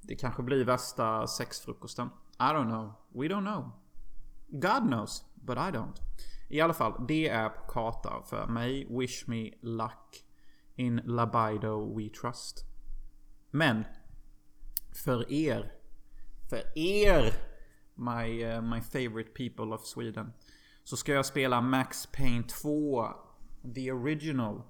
[0.01, 2.09] Det kanske blir värsta sexfrukosten.
[2.39, 2.93] I don't know.
[3.09, 3.71] We don't know.
[4.49, 5.25] God knows.
[5.35, 6.01] But I don't.
[6.49, 8.87] I alla fall, det är på karta för mig.
[8.91, 10.25] Wish me luck.
[10.75, 12.65] In Labido we trust.
[13.51, 13.85] Men.
[15.05, 15.73] För er.
[16.51, 17.54] För er.
[17.95, 20.33] My, uh, my favorite people of Sweden.
[20.85, 23.09] Så ska jag spela Max Payne 2.
[23.75, 24.63] The Original.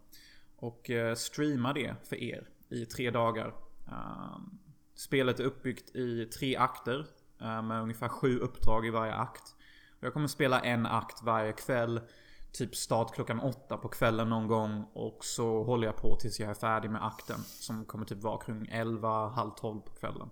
[0.57, 3.55] Och uh, streama det för er i tre dagar.
[3.87, 4.59] Um,
[4.95, 7.07] spelet är uppbyggt i tre akter.
[7.43, 9.55] Uh, med ungefär sju uppdrag i varje akt.
[10.01, 12.01] Jag kommer spela en akt varje kväll.
[12.53, 14.85] Typ start klockan åtta på kvällen någon gång.
[14.93, 17.39] Och så håller jag på tills jag är färdig med akten.
[17.41, 20.31] Som kommer typ vara kring 11, halv 12 på kvällen.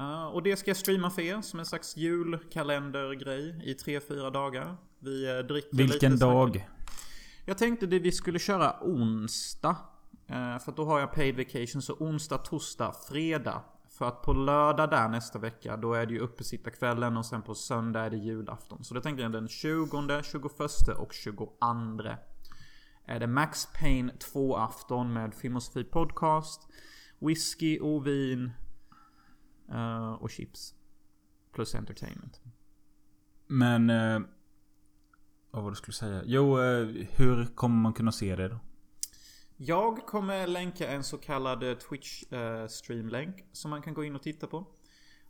[0.00, 4.76] Uh, och det ska jag streama för er som en slags julkalendergrej i 3-4 dagar.
[4.98, 6.54] Vi uh, dricker Vilken lite dag?
[6.54, 6.68] Snack.
[7.44, 9.76] Jag tänkte att vi skulle köra onsdag.
[10.30, 11.82] Uh, för då har jag paid vacation.
[11.82, 13.62] Så onsdag, torsdag, fredag.
[13.90, 17.54] För att på lördag där nästa vecka, då är det ju uppesittarkvällen och sen på
[17.54, 18.84] söndag är det julafton.
[18.84, 21.52] Så det tänkte jag den 20, 21 och 22
[23.06, 26.68] är det Max Payne 2-afton med Film och Sofie Podcast.
[27.18, 28.50] Whisky och vin.
[29.72, 30.74] Uh, och chips.
[31.52, 32.40] Plus entertainment.
[33.46, 33.90] Men...
[33.90, 34.20] Eh,
[35.50, 36.22] vad var det skulle säga?
[36.24, 38.58] Jo, eh, hur kommer man kunna se det då?
[39.56, 44.14] Jag kommer länka en så kallad eh, Twitch eh, streamlänk som man kan gå in
[44.14, 44.66] och titta på.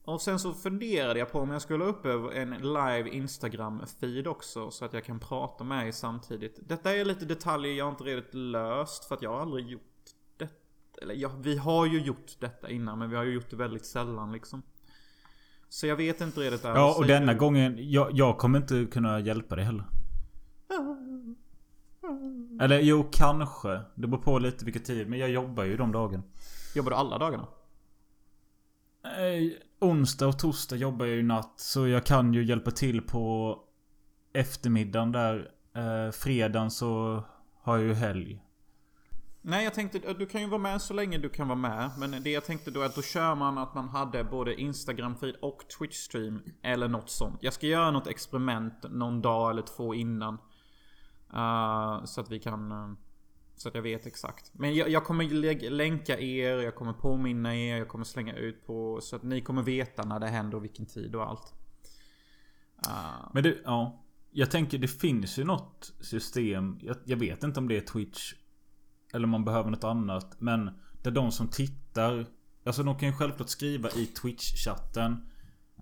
[0.05, 4.85] Och sen så funderade jag på om jag skulle upp en live Instagram-feed också så
[4.85, 6.68] att jag kan prata med er samtidigt.
[6.68, 9.89] Detta är lite detaljer jag inte redigt löst för att jag har aldrig gjort.
[11.03, 13.87] Eller ja, vi har ju gjort detta innan men vi har ju gjort det väldigt
[13.87, 14.63] sällan liksom.
[15.69, 16.65] Så jag vet inte redigt.
[16.65, 17.91] Ja, och denna gången...
[17.91, 19.85] Jag, jag kommer inte kunna hjälpa dig heller.
[22.61, 23.81] Eller jo, kanske.
[23.95, 25.09] Det beror på lite vilken tid.
[25.09, 26.23] Men jag jobbar ju de dagarna.
[26.75, 27.47] Jobbar du alla dagarna?
[29.05, 31.53] Eh, onsdag och torsdag jobbar jag ju natt.
[31.57, 33.59] Så jag kan ju hjälpa till på
[34.33, 35.51] eftermiddagen där.
[35.75, 37.23] Eh, fredagen så
[37.61, 38.43] har jag ju helg.
[39.42, 41.90] Nej, jag tänkte att du kan ju vara med så länge du kan vara med.
[41.98, 45.35] Men det jag tänkte då är att då kör man att man hade både Instagram-feed
[45.40, 46.40] och Twitch-stream.
[46.62, 47.38] Eller något sånt.
[47.40, 50.35] Jag ska göra något experiment någon dag eller två innan.
[51.35, 52.72] Uh, så att vi kan...
[52.72, 52.92] Uh,
[53.57, 54.50] så att jag vet exakt.
[54.55, 59.00] Men jag, jag kommer länka er, jag kommer påminna er, jag kommer slänga ut på...
[59.03, 61.55] Så att ni kommer veta när det händer och vilken tid och allt.
[62.87, 63.31] Uh.
[63.35, 64.05] Men du, ja.
[64.33, 66.79] Jag tänker det finns ju något system.
[66.83, 68.35] Jag, jag, vet inte om det är Twitch.
[69.12, 70.37] Eller man behöver något annat.
[70.38, 70.70] Men
[71.03, 72.27] där de som tittar.
[72.66, 75.16] Alltså de kan ju självklart skriva i Twitch-chatten.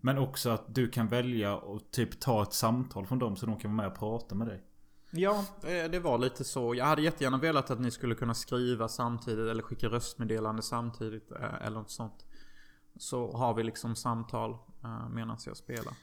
[0.03, 3.59] Men också att du kan välja och typ ta ett samtal från dem så de
[3.59, 4.63] kan vara med och prata med dig.
[5.11, 6.75] Ja, det var lite så.
[6.75, 11.67] Jag hade jättegärna velat att ni skulle kunna skriva samtidigt eller skicka röstmeddelande samtidigt eh,
[11.67, 12.27] eller något sånt.
[12.97, 14.51] Så har vi liksom samtal
[14.85, 15.95] eh, medan jag spelar.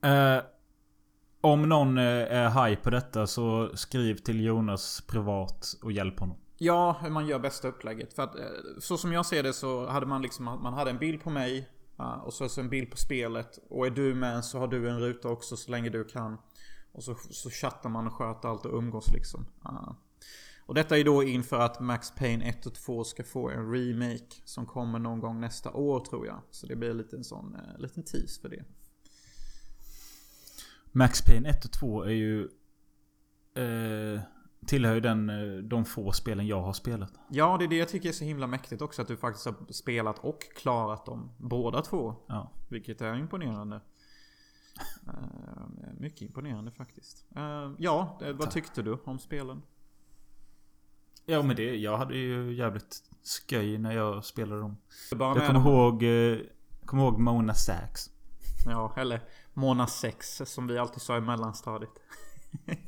[0.00, 0.44] Eh,
[1.44, 6.36] om någon eh, är high på detta så skriv till Jonas privat och hjälp honom.
[6.58, 8.14] Ja, hur man gör bästa upplägget.
[8.14, 8.44] För att eh,
[8.78, 11.68] så som jag ser det så hade man liksom, man hade en bild på mig.
[11.98, 13.58] Eh, och så en bild på spelet.
[13.70, 16.38] Och är du med så har du en ruta också så länge du kan.
[16.92, 19.46] Och så, så chattar man och sköter allt och umgås liksom.
[20.66, 24.34] Och detta är då inför att Max Payne 1 och 2 ska få en remake.
[24.44, 26.40] Som kommer någon gång nästa år tror jag.
[26.50, 28.64] Så det blir lite en sån liten tease för det.
[30.96, 32.48] Max Payne 1 och 2 är ju...
[33.58, 34.20] Uh,
[34.66, 35.30] tillhör ju den,
[35.68, 37.12] de få spelen jag har spelat.
[37.30, 39.02] Ja, det är det jag tycker är så himla mäktigt också.
[39.02, 41.30] Att du faktiskt har spelat och klarat dem.
[41.38, 42.14] Båda två.
[42.26, 42.52] Ja.
[42.68, 43.80] Vilket är imponerande.
[45.08, 47.26] Uh, mycket imponerande faktiskt.
[47.36, 48.52] Uh, ja, vad Tack.
[48.52, 49.62] tyckte du om spelen?
[51.26, 53.02] Ja men det, jag hade ju jävligt
[53.50, 54.76] sköj när jag spelade dem.
[55.10, 56.38] Jag kommer ihåg, eh,
[56.84, 58.10] kommer ihåg Mona Sax.
[58.66, 59.20] Ja, eller
[59.54, 61.90] Mona 6 som vi alltid sa i mellanstadiet.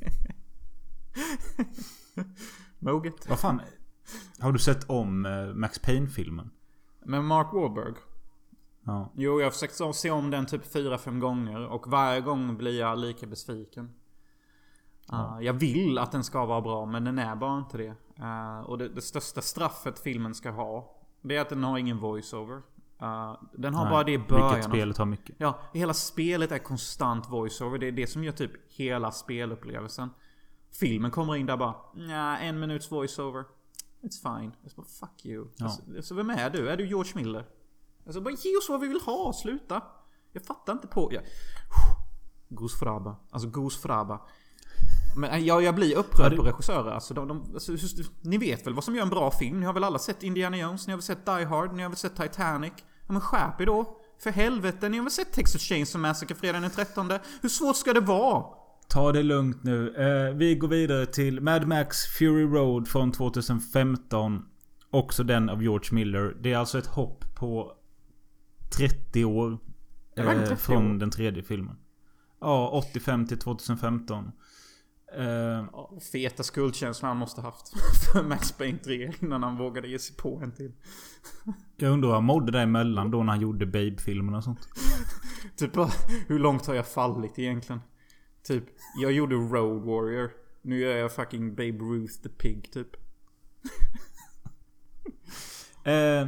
[2.79, 3.29] Moget.
[3.29, 3.61] Vad fan?
[4.39, 6.49] Har du sett om Max Payne-filmen?
[7.03, 7.93] Med Mark Wahlberg?
[8.87, 9.11] Ja.
[9.15, 12.99] Jo, jag har försökt se om den typ 4-5 gånger och varje gång blir jag
[12.99, 13.93] lika besviken.
[15.07, 15.37] Ja.
[15.37, 17.95] Uh, jag vill att den ska vara bra men den är bara inte det.
[18.19, 21.99] Uh, och det, det, största straffet filmen ska ha Det är att den har ingen
[21.99, 22.61] voiceover.
[23.01, 24.53] Uh, den har Nej, bara det i början.
[24.53, 25.35] Vilket spelet har mycket.
[25.39, 27.77] Ja, hela spelet är konstant voiceover.
[27.77, 30.09] Det är det som gör typ hela spelupplevelsen.
[30.71, 33.43] Filmen kommer in där bara Nja, en minuts voiceover.
[34.01, 34.51] It's fine.
[34.61, 35.47] Jag bara, fuck you.
[35.55, 35.69] Ja.
[35.69, 36.69] Så, så vem är du?
[36.69, 37.45] Är du George Miller?
[38.05, 39.81] Alltså bara ge oss vad vi vill ha, sluta.
[40.31, 41.09] Jag fattar inte på...
[41.13, 41.23] Jag...
[42.49, 43.15] Goose Fraba.
[43.29, 44.21] Alltså Goose Fraba.
[45.17, 46.91] Men äh, ja, jag blir upprörd på regissörer.
[46.91, 47.71] Alltså, de, de, alltså,
[48.21, 49.59] ni vet väl vad som gör en bra film?
[49.59, 50.87] Ni har väl alla sett Indiana Jones?
[50.87, 51.73] Ni har väl sett Die Hard?
[51.73, 52.73] Ni har väl sett Titanic?
[53.07, 53.97] Ja men skärp er då.
[54.19, 57.11] För helvete, ni har väl sett Texas Chainsaw Massacre fredagen den 13?
[57.41, 58.43] Hur svårt ska det vara?
[58.87, 59.95] Ta det lugnt nu.
[59.95, 64.45] Eh, vi går vidare till Mad Max Fury Road från 2015.
[64.89, 66.37] Också den av George Miller.
[66.41, 67.73] Det är alltså ett hopp på
[68.77, 69.57] 30 år.
[70.17, 71.75] Eh, 30 från den tredje filmen.
[72.41, 74.31] Ja, 85 till 2015.
[75.15, 77.69] Ja, Feta skuldkänslor han måste haft
[78.13, 80.71] för Max Payne 3 innan han vågade ge sig på en till.
[81.77, 84.67] jag undrar hur han mådde däremellan då när han gjorde Babe-filmerna och sånt.
[85.55, 85.71] Typ
[86.27, 87.81] hur långt har jag fallit egentligen?
[88.43, 88.63] Typ,
[89.01, 90.31] jag gjorde Road Warrior.
[90.61, 92.87] Nu gör jag fucking Babe Ruth the Pig typ.
[95.83, 96.27] Eh,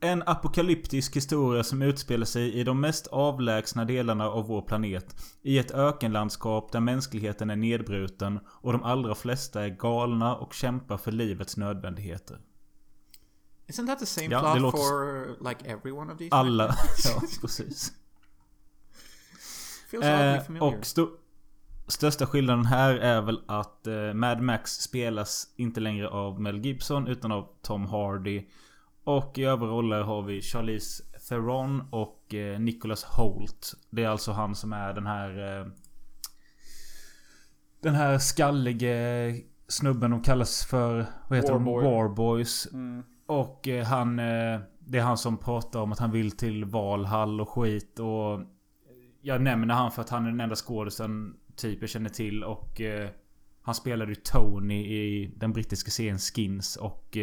[0.00, 5.16] en apokalyptisk historia som utspelar sig i de mest avlägsna delarna av vår planet.
[5.42, 10.96] I ett ökenlandskap där mänskligheten är nedbruten och de allra flesta är galna och kämpar
[10.96, 12.38] för livets nödvändigheter.
[13.68, 16.34] Isn't that the same Ja, plot låter- for like every one of these?
[16.34, 16.66] Alla...
[17.04, 17.92] Ja, precis.
[19.90, 21.10] Feels Eh, och sto-
[21.88, 27.06] största skillnaden här är väl att eh, Mad Max spelas inte längre av Mel Gibson
[27.08, 28.44] utan av Tom Hardy.
[29.08, 33.74] Och i övriga roller har vi Charlize Theron och eh, Nicholas Holt.
[33.90, 35.60] Det är alltså han som är den här...
[35.60, 35.66] Eh,
[37.80, 39.34] den här skallige
[39.68, 41.06] snubben de kallas för...
[41.28, 41.84] Vad heter Warboy.
[41.84, 41.94] de?
[41.94, 42.68] Warboys.
[42.72, 43.02] Mm.
[43.26, 44.16] Och eh, han...
[44.78, 48.40] Det är han som pratar om att han vill till Valhall och skit och...
[49.20, 52.80] Jag nämner han för att han är den enda skådisen typ jag känner till och...
[53.62, 57.16] Han spelade ju Tony i den brittiska serien Skins och...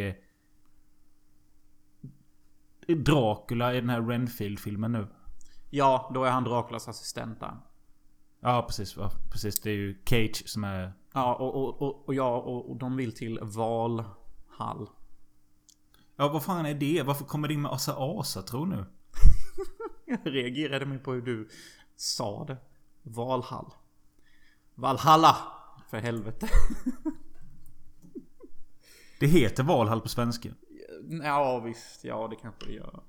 [2.88, 5.08] Dracula i den här Renfield-filmen nu.
[5.70, 7.58] Ja, då är han Draculas assistent där.
[8.40, 9.60] Ja precis, ja, precis.
[9.60, 10.94] Det är ju Cage som är...
[11.14, 14.90] Ja, och, och, och, och ja, och, och de vill till Valhall.
[16.16, 17.04] Ja vad fan är det?
[17.04, 18.86] Varför kommer det in med Asa Asa tro nu?
[20.06, 21.50] Jag reagerade mig på hur du
[21.96, 22.58] sa det.
[23.02, 23.74] Valhall.
[24.76, 25.38] Valhalla!
[25.90, 26.50] För helvete.
[29.20, 30.50] Det heter Valhall på svenska.
[31.24, 33.04] Ja visst, ja det kanske det gör.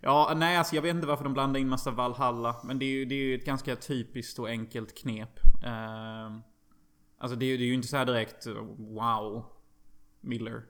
[0.00, 2.56] Ja, nej alltså jag vet inte varför de blandar in massa Valhalla.
[2.64, 5.40] Men det är ju, det är ju ett ganska typiskt och enkelt knep.
[5.64, 6.38] Uh,
[7.18, 8.46] alltså det är, det är ju inte så här direkt
[8.78, 9.44] wow.
[10.20, 10.62] Miller.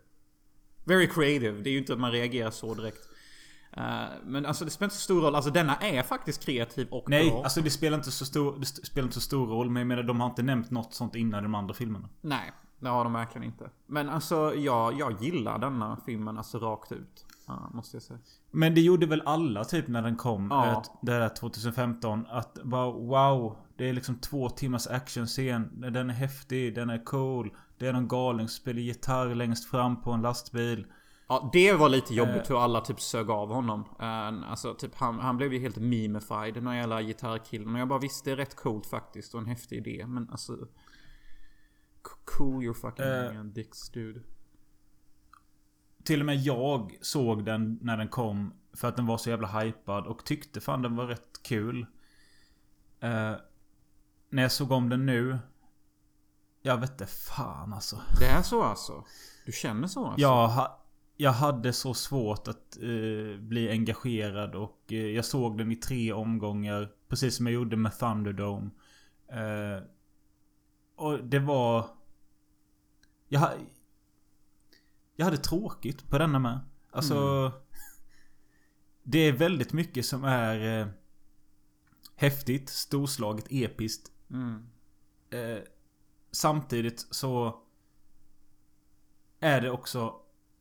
[0.85, 1.61] Very creative.
[1.63, 3.09] Det är ju inte att man reagerar så direkt.
[3.77, 5.35] Eh, men alltså det spelar inte så stor roll.
[5.35, 7.43] Alltså denna är faktiskt kreativ och Nej, bra.
[7.43, 9.71] alltså det spelar inte så stor, det spelar inte så stor roll.
[9.71, 12.09] Men jag menar de har inte nämnt något sånt innan i de andra filmerna.
[12.21, 12.53] Nej,
[12.87, 13.71] det har de verkligen inte.
[13.87, 17.27] Men alltså jag, jag gillar denna filmen alltså rakt ut.
[17.47, 18.19] Ja, måste jag säga.
[18.51, 20.49] Men det gjorde väl alla typ när den kom.
[20.51, 20.83] Ja.
[21.03, 22.27] Det där 2015.
[22.31, 23.57] Att bara wow.
[23.77, 25.81] Det är liksom två timmars actionscen.
[25.93, 27.51] Den är häftig, den är cool.
[27.79, 30.87] Det är någon galning som spelar gitarr längst fram på en lastbil.
[31.29, 32.49] Ja, det var lite jobbigt Eh.
[32.49, 33.85] hur alla typ sög av honom.
[34.01, 37.75] Eh, alltså typ han, han blev ju helt memified, den här jävla gitarrkillen.
[37.75, 40.05] Och jag bara visst det är rätt coolt faktiskt och en häftig idé.
[40.07, 40.57] Men alltså...
[42.25, 43.45] Cool your fucking Eh.
[43.45, 44.21] dicks dude.
[46.05, 48.55] Till och med jag såg den när den kom.
[48.73, 50.07] För att den var så jävla hypad.
[50.07, 51.87] Och tyckte fan den var rätt kul.
[53.01, 53.33] Eh,
[54.31, 55.39] när jag såg om den nu.
[56.63, 58.01] Jag vet inte fan alltså.
[58.21, 59.05] Det är så alltså?
[59.47, 60.21] Du känner så alltså?
[60.21, 60.85] Jag, ha,
[61.17, 66.13] jag hade så svårt att eh, bli engagerad och eh, jag såg den i tre
[66.13, 66.93] omgångar.
[67.09, 68.71] Precis som jag gjorde med Thunderdome.
[70.97, 71.87] Och det var...
[73.29, 73.51] Jag,
[75.17, 76.61] jag hade tråkigt på denna med.
[76.91, 77.53] Alltså...
[79.09, 80.89] Det är väldigt mycket som är eh,
[82.17, 84.13] häftigt, storslaget, episkt.
[84.31, 84.67] Mm.
[85.31, 85.63] Eh,
[86.31, 87.63] samtidigt så
[89.41, 90.15] är det också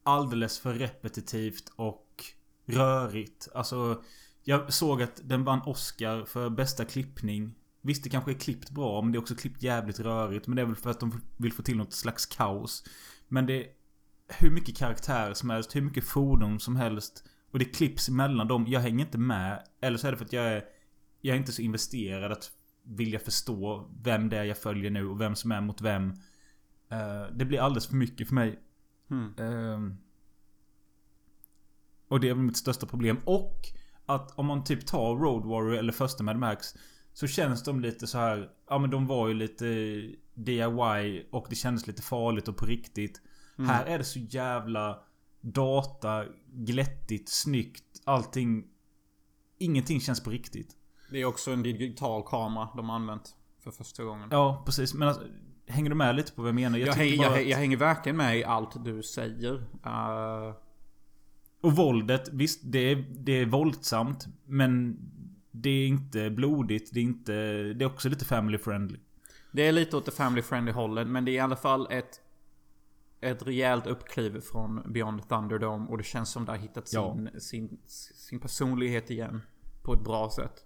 [0.04, 2.24] alldeles för repetitivt och
[2.66, 3.48] rörigt.
[3.54, 4.04] Alltså,
[4.44, 7.56] jag såg att den vann Oscar för bästa klippning.
[7.86, 10.48] Visst, det kanske är klippt bra, men det är också klippt jävligt rörigt.
[10.48, 12.84] Men det är väl för att de vill få till något slags kaos.
[13.28, 13.68] Men det är
[14.28, 17.24] hur mycket karaktär som helst, hur mycket fordon som helst.
[17.52, 18.66] Och det klipps emellan dem.
[18.68, 19.68] Jag hänger inte med.
[19.82, 20.64] Eller så är det för att jag är...
[21.22, 22.52] Jag är inte så investerad att
[22.84, 26.10] vilja förstå vem det är jag följer nu och vem som är mot vem.
[26.90, 28.60] Eh, det blir alldeles för mycket för mig.
[29.12, 29.34] Mm.
[29.38, 29.98] Ehm,
[32.08, 33.18] och det är väl mitt största problem.
[33.26, 33.60] Och
[34.06, 36.76] att om man typ tar Road Warrior eller första Mad Max.
[37.16, 38.50] Så känns de lite så här.
[38.70, 39.66] Ja men de var ju lite
[40.34, 43.22] DIY och det kändes lite farligt och på riktigt.
[43.58, 43.70] Mm.
[43.70, 45.00] Här är det så jävla
[45.42, 47.84] data, glättigt, snyggt.
[48.04, 48.66] Allting.
[49.58, 50.76] Ingenting känns på riktigt.
[51.12, 53.36] Det är också en digital kamera de har använt.
[53.64, 54.28] För första gången.
[54.32, 54.94] Ja precis.
[54.94, 55.24] Men alltså,
[55.68, 56.78] hänger du med lite på vad jag menar?
[56.78, 59.56] Jag, tycker häng, jag, att- jag hänger verkligen med i allt du säger.
[59.86, 60.56] Eh,
[61.62, 64.26] Och våldet, visst det är, det är våldsamt.
[64.46, 64.98] Men
[65.62, 66.90] det är inte blodigt.
[66.94, 67.34] Det är inte...
[67.74, 69.00] Det är också lite family friendly.
[69.52, 71.08] det är lite åt det family friendly hållet.
[71.08, 72.22] Men det är i alla fall ett...
[73.22, 75.88] Ett rejält uppkliv från Beyond Thunderdome.
[75.88, 77.40] Och det känns som det har hittat sin, Ja.
[77.40, 79.42] sin, sin personlighet igen.
[79.84, 80.66] På ett bra sätt.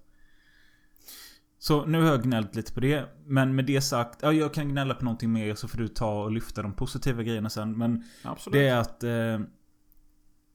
[1.59, 3.09] Så nu har jag gnällt lite på det.
[3.25, 6.23] Men med det sagt, ja jag kan gnälla på någonting mer så får du ta
[6.23, 7.77] och lyfta de positiva grejerna sen.
[7.77, 8.53] Men Absolut.
[8.59, 9.39] det är att eh,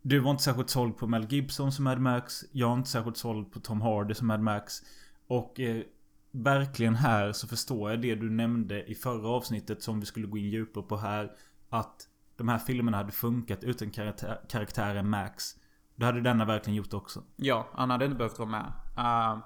[0.07, 2.45] du var inte särskilt såld på Mel Gibson som Mad Max.
[2.53, 4.83] Jag är inte särskilt såld på Tom Hardy som Mad Max.
[5.27, 5.83] Och eh,
[6.31, 10.39] verkligen här så förstår jag det du nämnde i förra avsnittet som vi skulle gå
[10.39, 11.33] in djupare på här.
[11.69, 15.45] Att de här filmerna hade funkat utan karaktär, karaktären Max.
[15.97, 17.23] Det hade denna verkligen gjort också.
[17.37, 18.73] Ja, han hade inte behövt vara med.
[18.99, 19.45] Uh,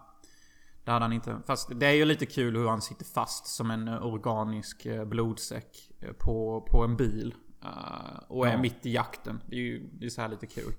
[0.84, 1.38] det hade han inte.
[1.46, 5.04] Fast det är ju lite kul hur han sitter fast som en eh, organisk eh,
[5.04, 7.34] blodsäck på, på en bil.
[7.64, 8.58] Uh, och är Ja.
[8.58, 9.42] mitt i jakten.
[9.46, 10.72] Det är ju det är så här lite kul.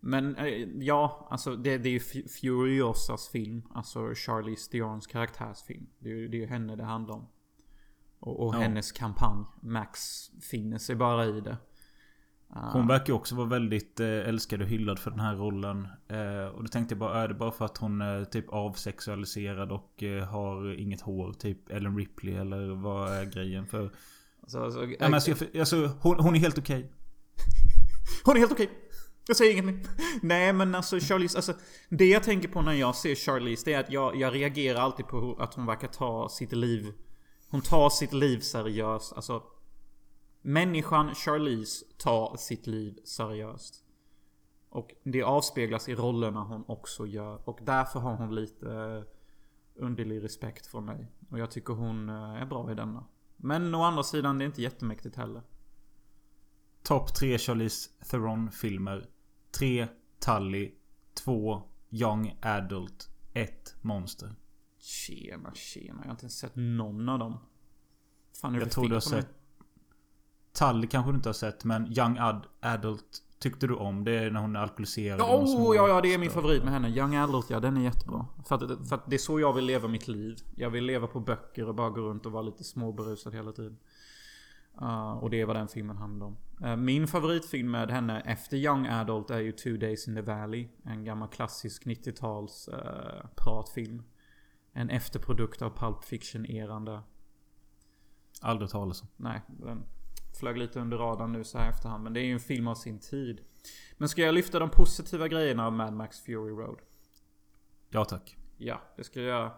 [0.00, 0.46] Men uh,
[0.84, 3.62] ja, alltså det, det är ju Furiosas film.
[3.74, 5.86] Alltså Charlize Theons karaktärsfilm.
[5.98, 7.28] Det är ju det är ju henne det handlar om.
[8.20, 8.58] Och, och Ja.
[8.58, 9.44] hennes kampanj.
[9.62, 10.00] Max
[10.50, 11.56] finner sig bara i det.
[12.56, 15.88] Uh, Hon verkar ju också vara väldigt eh, älskad och hyllad för den här rollen.
[16.08, 19.72] Eh, och då tänkte jag bara, är det bara för att hon är typ avsexualiserad
[19.72, 21.32] och eh, har inget hår?
[21.32, 23.66] Typ Ellen Ripley eller vad är grejen?
[23.66, 23.90] För...
[24.58, 26.92] alltså, alltså, Ja, men alltså, jag, alltså, hon, hon är helt okej.
[28.24, 28.70] Hon är helt okej.
[29.26, 29.80] Jag säger inget mer.
[30.22, 31.54] Nej men alltså Charlize, alltså
[31.88, 35.06] Det jag tänker på när jag ser Charlize det är att jag, jag reagerar alltid
[35.06, 36.92] på att hon verkar ta sitt liv
[37.50, 39.12] Hon tar sitt liv seriöst.
[39.12, 39.42] Alltså
[40.42, 43.84] Människan Charlize tar sitt liv seriöst.
[44.68, 47.48] Och det avspeglas i rollerna hon också gör.
[47.48, 49.02] Och därför har hon lite eh,
[49.74, 51.06] underlig respekt från mig.
[51.30, 53.04] Och jag tycker hon eh, är bra i denna.
[53.42, 55.42] Men å andra sidan, det är inte jättemäktigt heller.
[56.82, 59.06] Topp tre Charlize Theron-filmer.
[59.50, 59.88] Tre
[60.18, 60.74] Tully.
[61.14, 63.08] Två Young Adult.
[63.32, 64.34] Ett Monster.
[64.78, 65.98] Tjena, tjena.
[65.98, 67.38] Jag har inte ens sett någon av dem.
[68.40, 69.28] Fan Jag tror du har sett...
[70.52, 74.04] Tully kanske du inte har sett men Young Ad Adult tyckte du om.
[74.04, 75.20] Det är när hon är alkoholiserad.
[75.48, 76.88] små Oh, ja, ja, det är min favorit med henne.
[76.88, 78.26] Young Adult, ja den är jättebra.
[78.48, 80.36] För att, för att det är så jag vill leva mitt liv.
[80.56, 83.78] Jag vill leva på böcker och bara gå runt och vara lite småberusad hela tiden.
[84.82, 86.36] Uh, och det är vad den filmen handlar om.
[86.64, 90.68] Uh, min favoritfilm med henne efter Young Adult är ju Two Days in the Valley.
[90.84, 94.02] En gammal klassisk 90-tals uh, pratfilm.
[94.72, 97.02] En efterprodukt av Pulp Fiction-eran där.
[98.40, 99.08] Aldrig talas om.
[99.16, 99.82] Nej, den
[100.40, 102.04] flög lite under radarn nu så här efterhand.
[102.04, 103.40] Men det är ju en film av sin tid.
[103.98, 106.78] Men ska jag lyfta de positiva grejerna av Mad Max Fury Road?
[107.88, 108.36] Ja tack.
[108.56, 109.52] Ja, det ska jag göra.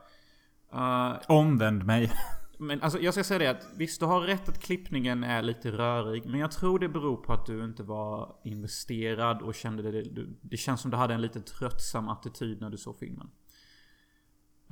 [0.74, 2.12] Uh, Omvänd mig.
[2.58, 5.70] men alltså jag ska säga det att visst du har rätt att klippningen är lite
[5.70, 6.26] rörig.
[6.26, 10.02] Men jag tror det beror på att du inte var investerad och kände det.
[10.02, 13.30] Det, det känns som du hade en lite tröttsam attityd när du såg filmen.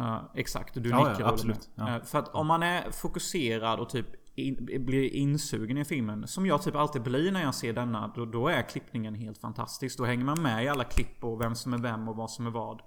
[0.01, 1.71] Uh, exakt, du Ja, nickar ja, absolut.
[1.75, 1.97] Ja.
[1.97, 4.07] Uh, för att om man är fokuserad och typ
[4.41, 6.29] in, blir insugen i filmen.
[6.29, 8.13] Som jag typ alltid blir när jag ser denna.
[8.17, 9.99] Då, då är klippningen helt fantastisk.
[9.99, 12.47] Då hänger man med i alla klipp och vem som är vem och vad som
[12.47, 12.83] är vad.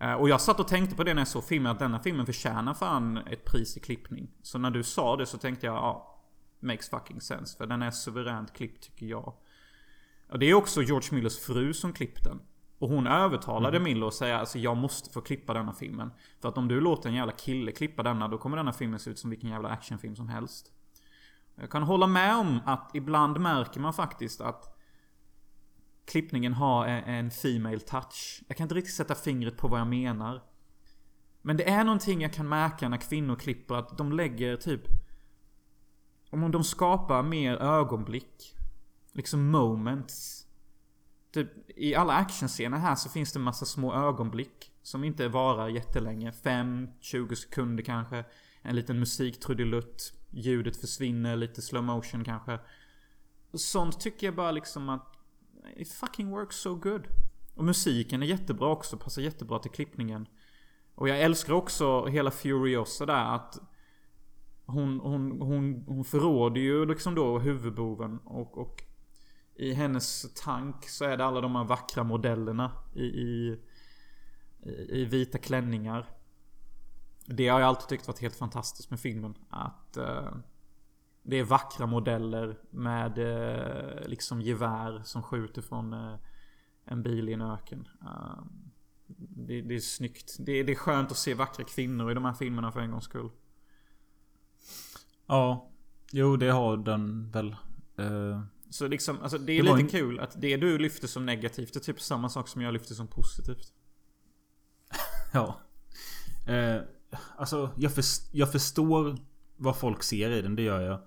[0.00, 1.72] Eh, och jag satt och tänkte på det när jag såg filmen.
[1.72, 4.28] Att denna filmen förtjänar fan ett pris i klippning.
[4.42, 6.06] Så när du sa det så tänkte jag ja.
[6.62, 7.56] Makes fucking sense.
[7.56, 9.34] För den är suveränt klippt tycker jag.
[10.28, 12.40] Och det är också George Millers fru som klippt den.
[12.80, 16.10] Och hon övertalade Miller att säga alltså jag måste få klippa denna filmen.
[16.40, 19.10] För att om du låter en jävla kille klippa denna då kommer denna filmen se
[19.10, 20.72] ut som vilken jävla actionfilm som helst.
[21.54, 24.78] Jag kan hålla med om att ibland märker man faktiskt att
[26.04, 28.42] klippningen har en- en female touch.
[28.48, 30.42] Jag kan inte riktigt sätta fingret på vad jag menar.
[31.42, 34.82] Men det är någonting jag kan märka när kvinnor klipper att de lägger typ...
[36.30, 38.56] Om de skapar mer ögonblick.
[39.12, 40.39] Liksom moments.
[41.32, 44.72] Typ i alla actionscener här så finns det en massa små ögonblick.
[44.82, 46.30] Som inte varar jättelänge.
[46.30, 48.24] 5-20 sekunder kanske.
[48.62, 50.12] En liten musiktrudelutt.
[50.30, 52.58] Ljudet försvinner, lite slow motion kanske.
[53.54, 55.16] Sånt tycker jag bara liksom att...
[55.76, 57.06] It fucking works so good.
[57.54, 60.26] Och musiken är jättebra också, passar jättebra till klippningen.
[60.94, 63.58] Och jag älskar också hela Furiosa där att...
[64.66, 68.82] Hon, hon, hon, hon förråder ju liksom då huvudboven och, och
[69.60, 73.58] i hennes tank så är det alla de här vackra modellerna i, i,
[74.88, 76.06] i vita klänningar.
[77.26, 79.34] Det har jag alltid tyckt varit helt fantastiskt med filmen.
[79.50, 80.34] Att eh,
[81.22, 86.14] det är vackra modeller med eh, liksom gevär som skjuter från eh,
[86.84, 87.88] en bil i en öken.
[88.02, 88.42] Eh,
[89.18, 90.36] det, det är snyggt.
[90.38, 93.04] Det, det är skönt att se vackra kvinnor i de här filmerna för en gångs
[93.04, 93.30] skull.
[95.26, 95.70] Ja.
[96.12, 97.56] Jo, det har den väl.
[97.96, 101.26] Eh, så liksom, alltså det är Det lite en- kul att det du lyfter som
[101.26, 103.72] negativt är typ samma sak som jag lyfter som positivt.
[105.32, 105.60] ja.
[106.46, 106.82] Eh,
[107.36, 109.16] alltså, jag, förs- jag förstår
[109.56, 111.00] vad folk ser i den, det gör jag.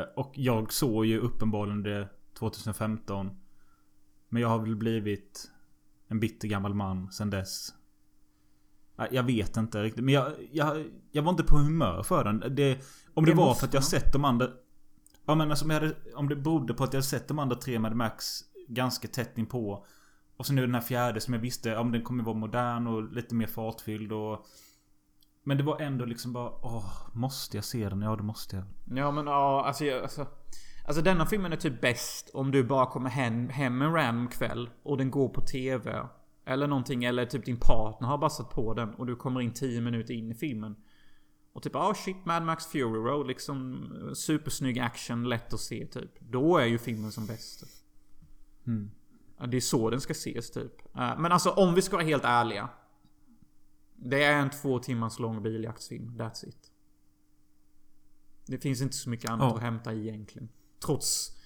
[0.00, 2.08] Eh, och jag såg ju uppenbarligen det
[2.38, 3.30] 2015.
[4.28, 5.50] Men jag har väl blivit
[6.08, 7.74] en bitter gammal man sen dess.
[9.10, 10.04] Jag vet inte riktigt.
[10.04, 12.54] Men jag, jag, jag var inte på humör för den.
[12.54, 12.78] Det,
[13.14, 14.48] om det, Det var för att jag sett de andra...
[15.26, 17.56] Ja men alltså om, jag hade, om det berodde på att jag sett de andra
[17.56, 18.24] tre Mad Max
[18.68, 19.86] ganska tätt inpå.
[20.36, 23.12] Och så nu den här fjärde som jag visste om den kommer vara modern och
[23.12, 24.46] lite mer fartfylld och...
[25.44, 26.50] Men det var ändå liksom bara...
[26.50, 28.02] Åh, måste jag se den?
[28.02, 28.64] Ja, det måste jag.
[28.98, 30.26] Ja men ja, alltså, jag- alltså
[30.86, 34.70] Alltså denna filmen är typ bäst om du bara kommer hem, hem en random kväll
[34.82, 36.02] och den går på TV.
[36.46, 39.52] Eller någonting, eller typ din partner har bara satt på den och du kommer in
[39.52, 40.76] 10 minuter in i filmen.
[41.52, 46.20] Och typ, ah shit, Mad Max Fury Road, liksom supersnygg action, lätt att se typ.
[46.20, 47.64] Då är ju filmen som bäst.
[48.66, 48.90] Mm.
[49.48, 50.96] Det är så den ska ses typ.
[50.96, 52.68] Eh, Men alltså om vi ska vara helt ärliga.
[53.96, 56.18] Det är en två timmars lång biljaktsfilm.
[56.18, 56.72] That's it.
[58.46, 59.56] Det finns inte så mycket annat Ja.
[59.56, 60.48] att hämta i egentligen.
[60.84, 61.36] Trots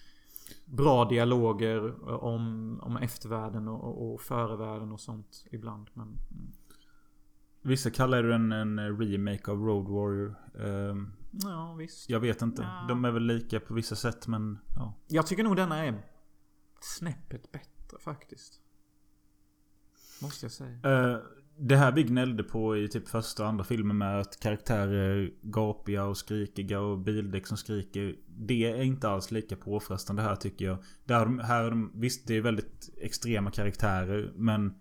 [0.64, 5.90] bra dialoger eh, om, om eftervärlden och, och, och förevärlden och sånt ibland.
[5.94, 6.52] Men, mm.
[7.66, 10.34] Vissa kallar den en remake av Road Warrior.
[10.58, 12.10] Ehm, ja, visst.
[12.10, 12.62] jag vet inte.
[12.62, 12.84] Ja.
[12.88, 14.58] De är väl lika på vissa sätt men...
[14.76, 14.94] Ja.
[15.06, 16.02] Jag tycker nog denna är
[16.80, 18.60] snäppet bättre faktiskt.
[20.22, 20.78] Måste jag säga.
[20.84, 21.18] Eh,
[21.58, 25.32] det här vi gnällde på i typ första och andra filmen med att karaktärer är
[25.42, 28.16] gapiga och skrikiga och bildäck som skriker.
[28.26, 30.78] Det är inte alls lika påfrestande här tycker jag.
[31.04, 34.74] Där, här, visst, det är väldigt extrema karaktärer men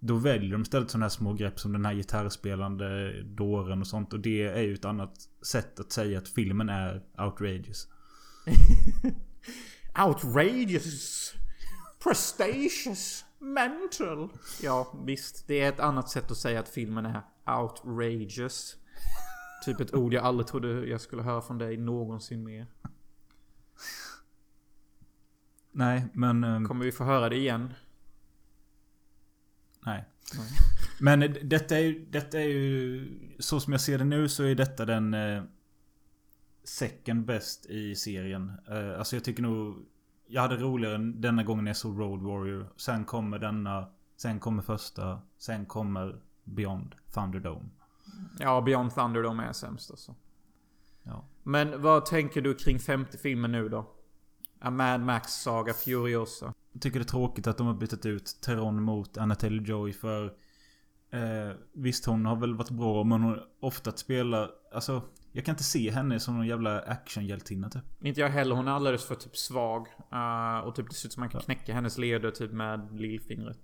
[0.00, 4.12] då väljer de istället sådana här små grepp som den här gitarrspelande dåren och sånt.
[4.12, 7.88] Och det är ju ett annat sätt att säga att filmen är outrageous.
[10.06, 11.32] Outrageous.
[12.02, 13.24] Prestations.
[13.38, 14.28] Mental.
[14.62, 15.46] Ja, visst.
[15.46, 17.22] Det är ett annat sätt att säga att filmen är
[17.60, 18.76] outrageous.
[19.64, 22.66] Typ ett ord jag aldrig trodde jag skulle höra från dig någonsin mer.
[25.72, 26.44] Nej, men...
[26.44, 27.74] ehm, Kommer vi få höra det igen?
[29.80, 30.04] Nej.
[30.34, 30.46] Nej.
[31.00, 33.08] Men detta är, detta är ju...
[33.38, 35.14] Så som jag ser det nu så är detta den...
[35.14, 35.42] Eh,
[36.64, 38.52] second best i serien.
[38.68, 39.86] Eh, alltså jag tycker nog...
[40.26, 42.68] Jag hade roligare denna gången när jag såg Road Warrior.
[42.76, 43.86] Sen kommer denna.
[44.16, 45.20] Sen kommer första.
[45.38, 47.68] Sen kommer Beyond Thunderdome.
[48.38, 50.14] Ja, Beyond Thunderdome är sämst alltså.
[51.02, 51.24] Ja.
[51.42, 53.90] Men vad tänker du kring femte filmen nu då?
[54.60, 56.54] A Mad Max Saga Furiosa.
[56.80, 60.24] Tycker det är tråkigt att de har bytt ut Teron mot Anna Taylor-Joy för...
[61.10, 64.50] Eh, visst hon har väl varit bra men hon har ofta spelat...
[64.74, 65.02] Alltså...
[65.32, 67.82] Jag kan inte se henne som någon jävla actionhjältinna typ.
[68.04, 69.86] Inte jag heller, hon är alldeles för typ svag.
[70.12, 73.58] Uh, och typ det ser ut som man kan knäcka hennes leder typ med lillfingret.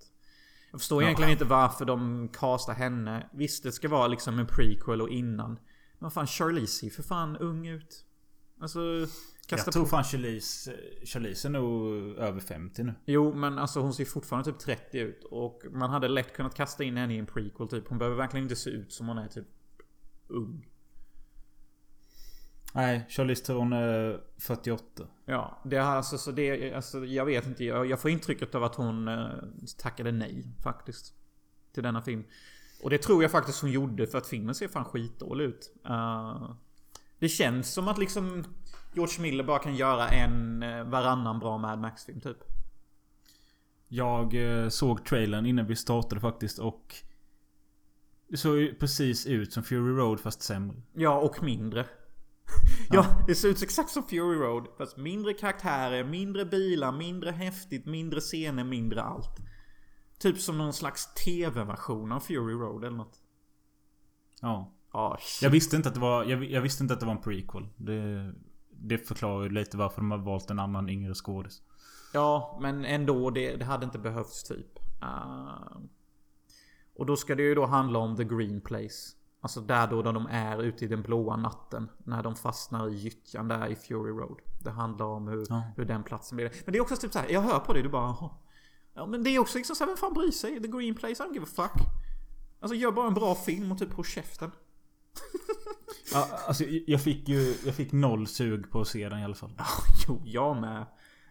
[0.71, 1.07] Jag förstår Ja.
[1.07, 3.29] egentligen inte varför de castar henne.
[3.33, 5.51] Visst, det ska vara liksom en prequel och innan.
[5.51, 5.59] Men
[5.99, 8.05] vad fan, Charlize ser för fan ung ut.
[8.61, 8.81] Alltså,
[9.49, 10.73] kasta Jag tror fan Charlize,
[11.05, 12.95] Charlize är nog över 50 nu.
[13.05, 15.25] Jo, men alltså hon ser fortfarande typ 30 ut.
[15.25, 17.89] Och man hade lätt kunnat kasta in henne i en prequel typ.
[17.89, 19.47] Hon behöver verkligen inte se ut som hon är typ
[20.29, 20.67] ung.
[22.75, 25.07] Nej, Charlize Theron är 48.
[25.25, 27.65] Ja, det är alltså så det, alltså jag vet inte.
[27.65, 29.29] Jag, jag får intrycket av att hon eh,
[29.79, 31.15] tackade nej faktiskt.
[31.73, 32.25] Till denna film.
[32.83, 35.75] Och det tror jag faktiskt hon gjorde för att filmen ser fan skitdålig ut.
[35.87, 36.55] Eh,
[37.19, 38.45] det känns som att liksom
[38.95, 42.39] George Miller bara kan göra en eh, varannan bra Mad Max-film typ.
[43.89, 46.95] Jag eh, såg trailern innan vi startade faktiskt och...
[48.29, 50.77] Det såg ju precis ut som Fury Road fast sämre.
[50.93, 51.87] Ja, och mindre.
[52.91, 54.67] ja, det ser ut exakt som Fury Road.
[54.79, 59.41] Fast mindre karaktärer, mindre bilar, mindre häftigt, mindre scener, mindre allt.
[60.19, 63.19] Typ som någon slags TV-version av Fury Road eller något.
[64.41, 64.71] Ja.
[65.21, 65.43] Shit.
[65.43, 67.69] Jag visste inte att det var, jag, jag visste inte att det var en prequel.
[67.77, 68.33] Det,
[68.81, 71.63] det förklarar ju lite varför de har valt en annan yngre skådis.
[72.13, 73.31] Ja, men ändå.
[73.31, 74.79] Det, det hade inte behövts typ.
[75.01, 75.77] Ah.
[76.97, 79.17] och då ska det ju då handla om The Green Place.
[79.41, 81.89] Alltså där då, de är ute i den blåa natten.
[81.99, 84.39] När de fastnar i gyttjan där i Fury Road.
[84.61, 85.63] Det handlar om hur, Ja.
[85.77, 86.53] hur den platsen blir.
[86.65, 87.29] Men det är också typ så här.
[87.29, 88.31] Jag hör på det, du bara "Jaha."
[88.95, 90.63] Ja men det är också liksom såhär, vem fan bryr sig?
[90.63, 91.83] The Green Place, I don't give a fuck.
[92.61, 94.51] Alltså gör bara en bra film och typ på käften.
[96.13, 99.35] Ja, alltså jag fick ju, jag fick noll sug på att se den i alla
[99.35, 99.61] fall.
[100.09, 100.87] Jo, jag med.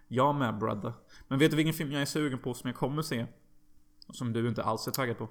[0.08, 0.94] Jag med brother.
[1.28, 3.26] Men vet du vilken film jag är sugen på som jag kommer se?
[4.08, 5.30] Och som du inte alls är taggad på?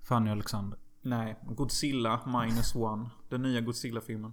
[0.00, 0.78] Fanny Alexander.
[1.02, 3.10] Nej, Godzilla minus one.
[3.28, 4.32] Den nya Godzilla-filmen.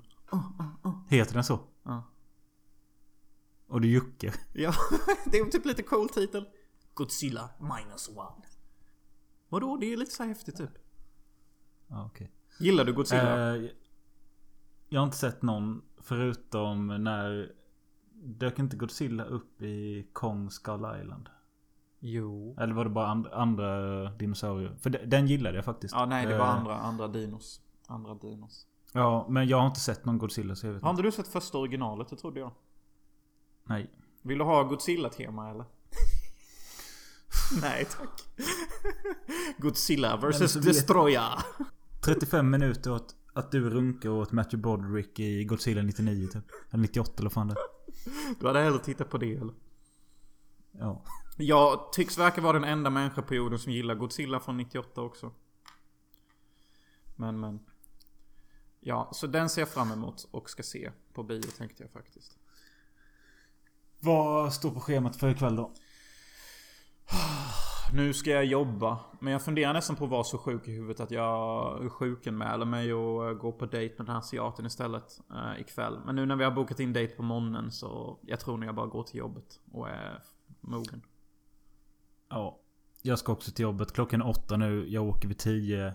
[1.09, 1.59] Heter den så?
[1.83, 2.03] Ja.
[3.67, 4.35] Och du juckar.
[4.53, 4.73] Ja,
[5.31, 6.47] det är typ lite cool titel.
[6.93, 8.45] Godzilla minus one.
[9.49, 9.77] Vadå?
[9.77, 10.71] Det är lite så här häftigt typ.
[11.87, 12.31] Ja, okej.
[12.59, 13.55] Gillar du Godzilla?
[13.55, 13.63] Eh,
[14.89, 17.51] jag har inte sett någon förutom när...
[18.25, 21.29] Dök inte Godzilla upp i Kong Skull Island?
[21.99, 22.55] Jo.
[22.59, 24.75] Eller var det bara and, andra dinosaurier?
[24.81, 25.93] För de, den gillade jag faktiskt.
[25.93, 27.61] Ja, nej det var Eh, andra, andra dinos.
[27.87, 28.67] Andra dinos.
[28.91, 31.01] Ja, men jag har inte sett någon Godzilla så jag vet Har inte.
[31.01, 32.09] du sett första originalet?
[32.09, 32.51] Det trodde jag.
[33.63, 33.89] Nej.
[34.21, 35.65] Vill du ha Godzilla-tema eller?
[37.61, 38.23] Nej tack.
[39.57, 41.39] Godzilla vs Destroyer.
[42.05, 46.43] 35 minuter åt att du runkar åt Matthew Broderick i Godzilla 99 typ.
[46.71, 47.55] Eller 98 eller fan det.
[48.39, 49.53] Du hade hellre tittat på det eller?
[50.71, 51.03] Ja.
[51.37, 55.31] Jag tycks verka vara den enda människa på jorden som gillar Godzilla från 98 också.
[57.15, 57.59] Men men.
[58.79, 62.37] Ja, så den ser jag fram emot och ska se på bio tänkte jag faktiskt.
[63.99, 65.73] Vad står på schemat för ikväll då?
[67.91, 68.99] Nu ska jag jobba.
[69.19, 72.93] Men jag funderar nästan på att vara så sjuk i huvudet att jag sjukanmäler mig
[72.93, 75.99] och eh, går på dejt med den här asiaten istället eh, ikväll.
[76.05, 78.75] Men nu när vi har bokat in dejt på morgonen så jag tror nog jag
[78.75, 80.19] bara går till jobbet och är
[80.61, 81.01] mogen.
[82.29, 82.59] Ja.
[83.01, 83.93] Jag ska också till jobbet.
[83.93, 84.89] Klockan är åtta nu.
[84.89, 85.93] Jag åker vid 10.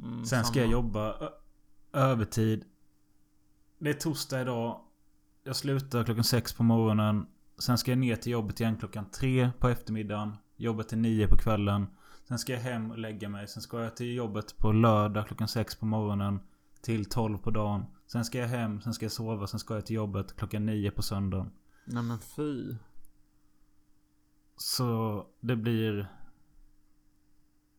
[0.00, 0.64] Mm, Sen ska samma.
[0.64, 1.32] jag jobba
[1.92, 2.64] övertid.
[3.78, 4.80] Det är torsdag idag.
[5.44, 7.26] Jag slutar klockan sex på morgonen.
[7.58, 10.36] Sen ska jag ner till jobbet igen klockan tre på eftermiddagen.
[10.56, 11.86] Jobba till nio på kvällen.
[12.28, 13.48] Sen ska jag hem och lägga mig.
[13.48, 16.40] Sen ska jag till jobbet på lördag klockan sex på morgonen.
[16.80, 17.84] Till 12 på dagen.
[18.06, 18.80] Sen ska jag hem.
[18.80, 19.46] Sen ska jag sova.
[19.46, 21.50] Sen ska jag till jobbet klockan nio på söndagen.
[21.84, 22.74] Nej men fy.
[24.56, 26.08] Så det blir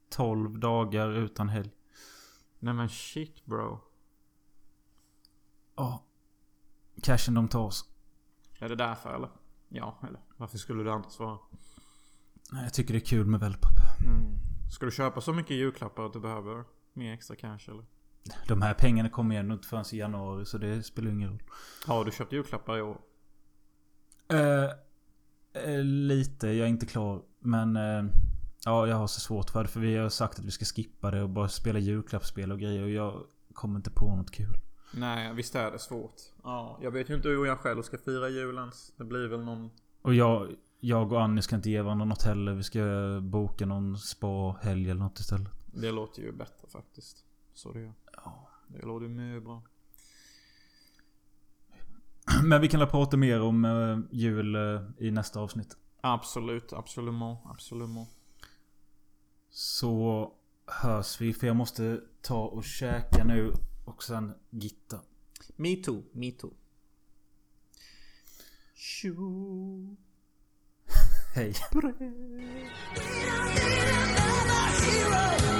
[0.10, 1.72] 12 dagar utan helg.
[2.60, 3.80] Nej men shit bro.
[5.76, 6.04] Ja.
[7.02, 7.90] Cashen de tar oss.
[8.60, 9.30] Är det därför eller?
[9.70, 11.40] Ja, eller varför skulle du annars vara?
[12.52, 13.78] Nej, Jag tycker det är kul med wellpapp.
[14.06, 14.38] Mm.
[14.72, 17.86] Ska du köpa så mycket julklappar att du behöver mer extra cash eller?
[18.48, 21.42] De här pengarna kommer igen inte förrän i januari så det spelar ingen roll.
[21.86, 22.98] Har du köpt julklappar i år?
[24.28, 24.64] Eh,
[25.64, 27.22] eh, lite, jag är inte klar.
[27.40, 28.06] Men eh,
[28.66, 29.70] ja, jag har så svårt för det.
[29.70, 32.84] För vi har sagt att vi ska skippa det och bara spela julklappsspel och grejer.
[32.84, 33.24] Och jag
[33.54, 34.58] kommer inte på något kul.
[34.94, 36.16] Nej, visst är det svårt.
[36.44, 38.94] Ja, jag vet ju inte hur jag själv ska fira julens.
[38.98, 39.70] Det blir väl någon...
[40.02, 42.54] Och jag, jag och Annie ska inte ge varandra något heller.
[42.54, 42.82] Vi ska
[43.22, 45.52] boka någon spa-helg eller något istället.
[45.66, 47.26] Det låter ju bättre faktiskt.
[47.54, 47.94] Så det gör.
[48.14, 48.50] Ja.
[48.68, 49.64] Det låter ju mycket bra.
[52.44, 55.78] Men vi kan väl prata mer om eh, jul eh, i nästa avsnitt.
[56.02, 58.08] Absolut, absolut, absolut.
[59.50, 60.34] Så
[60.66, 61.34] hörs vi.
[61.34, 63.54] För jag måste ta och käka nu
[63.86, 65.00] och sen gitta.
[65.56, 66.52] Me too, me too.
[68.76, 69.98] Tjo.
[71.38, 71.54] Hej.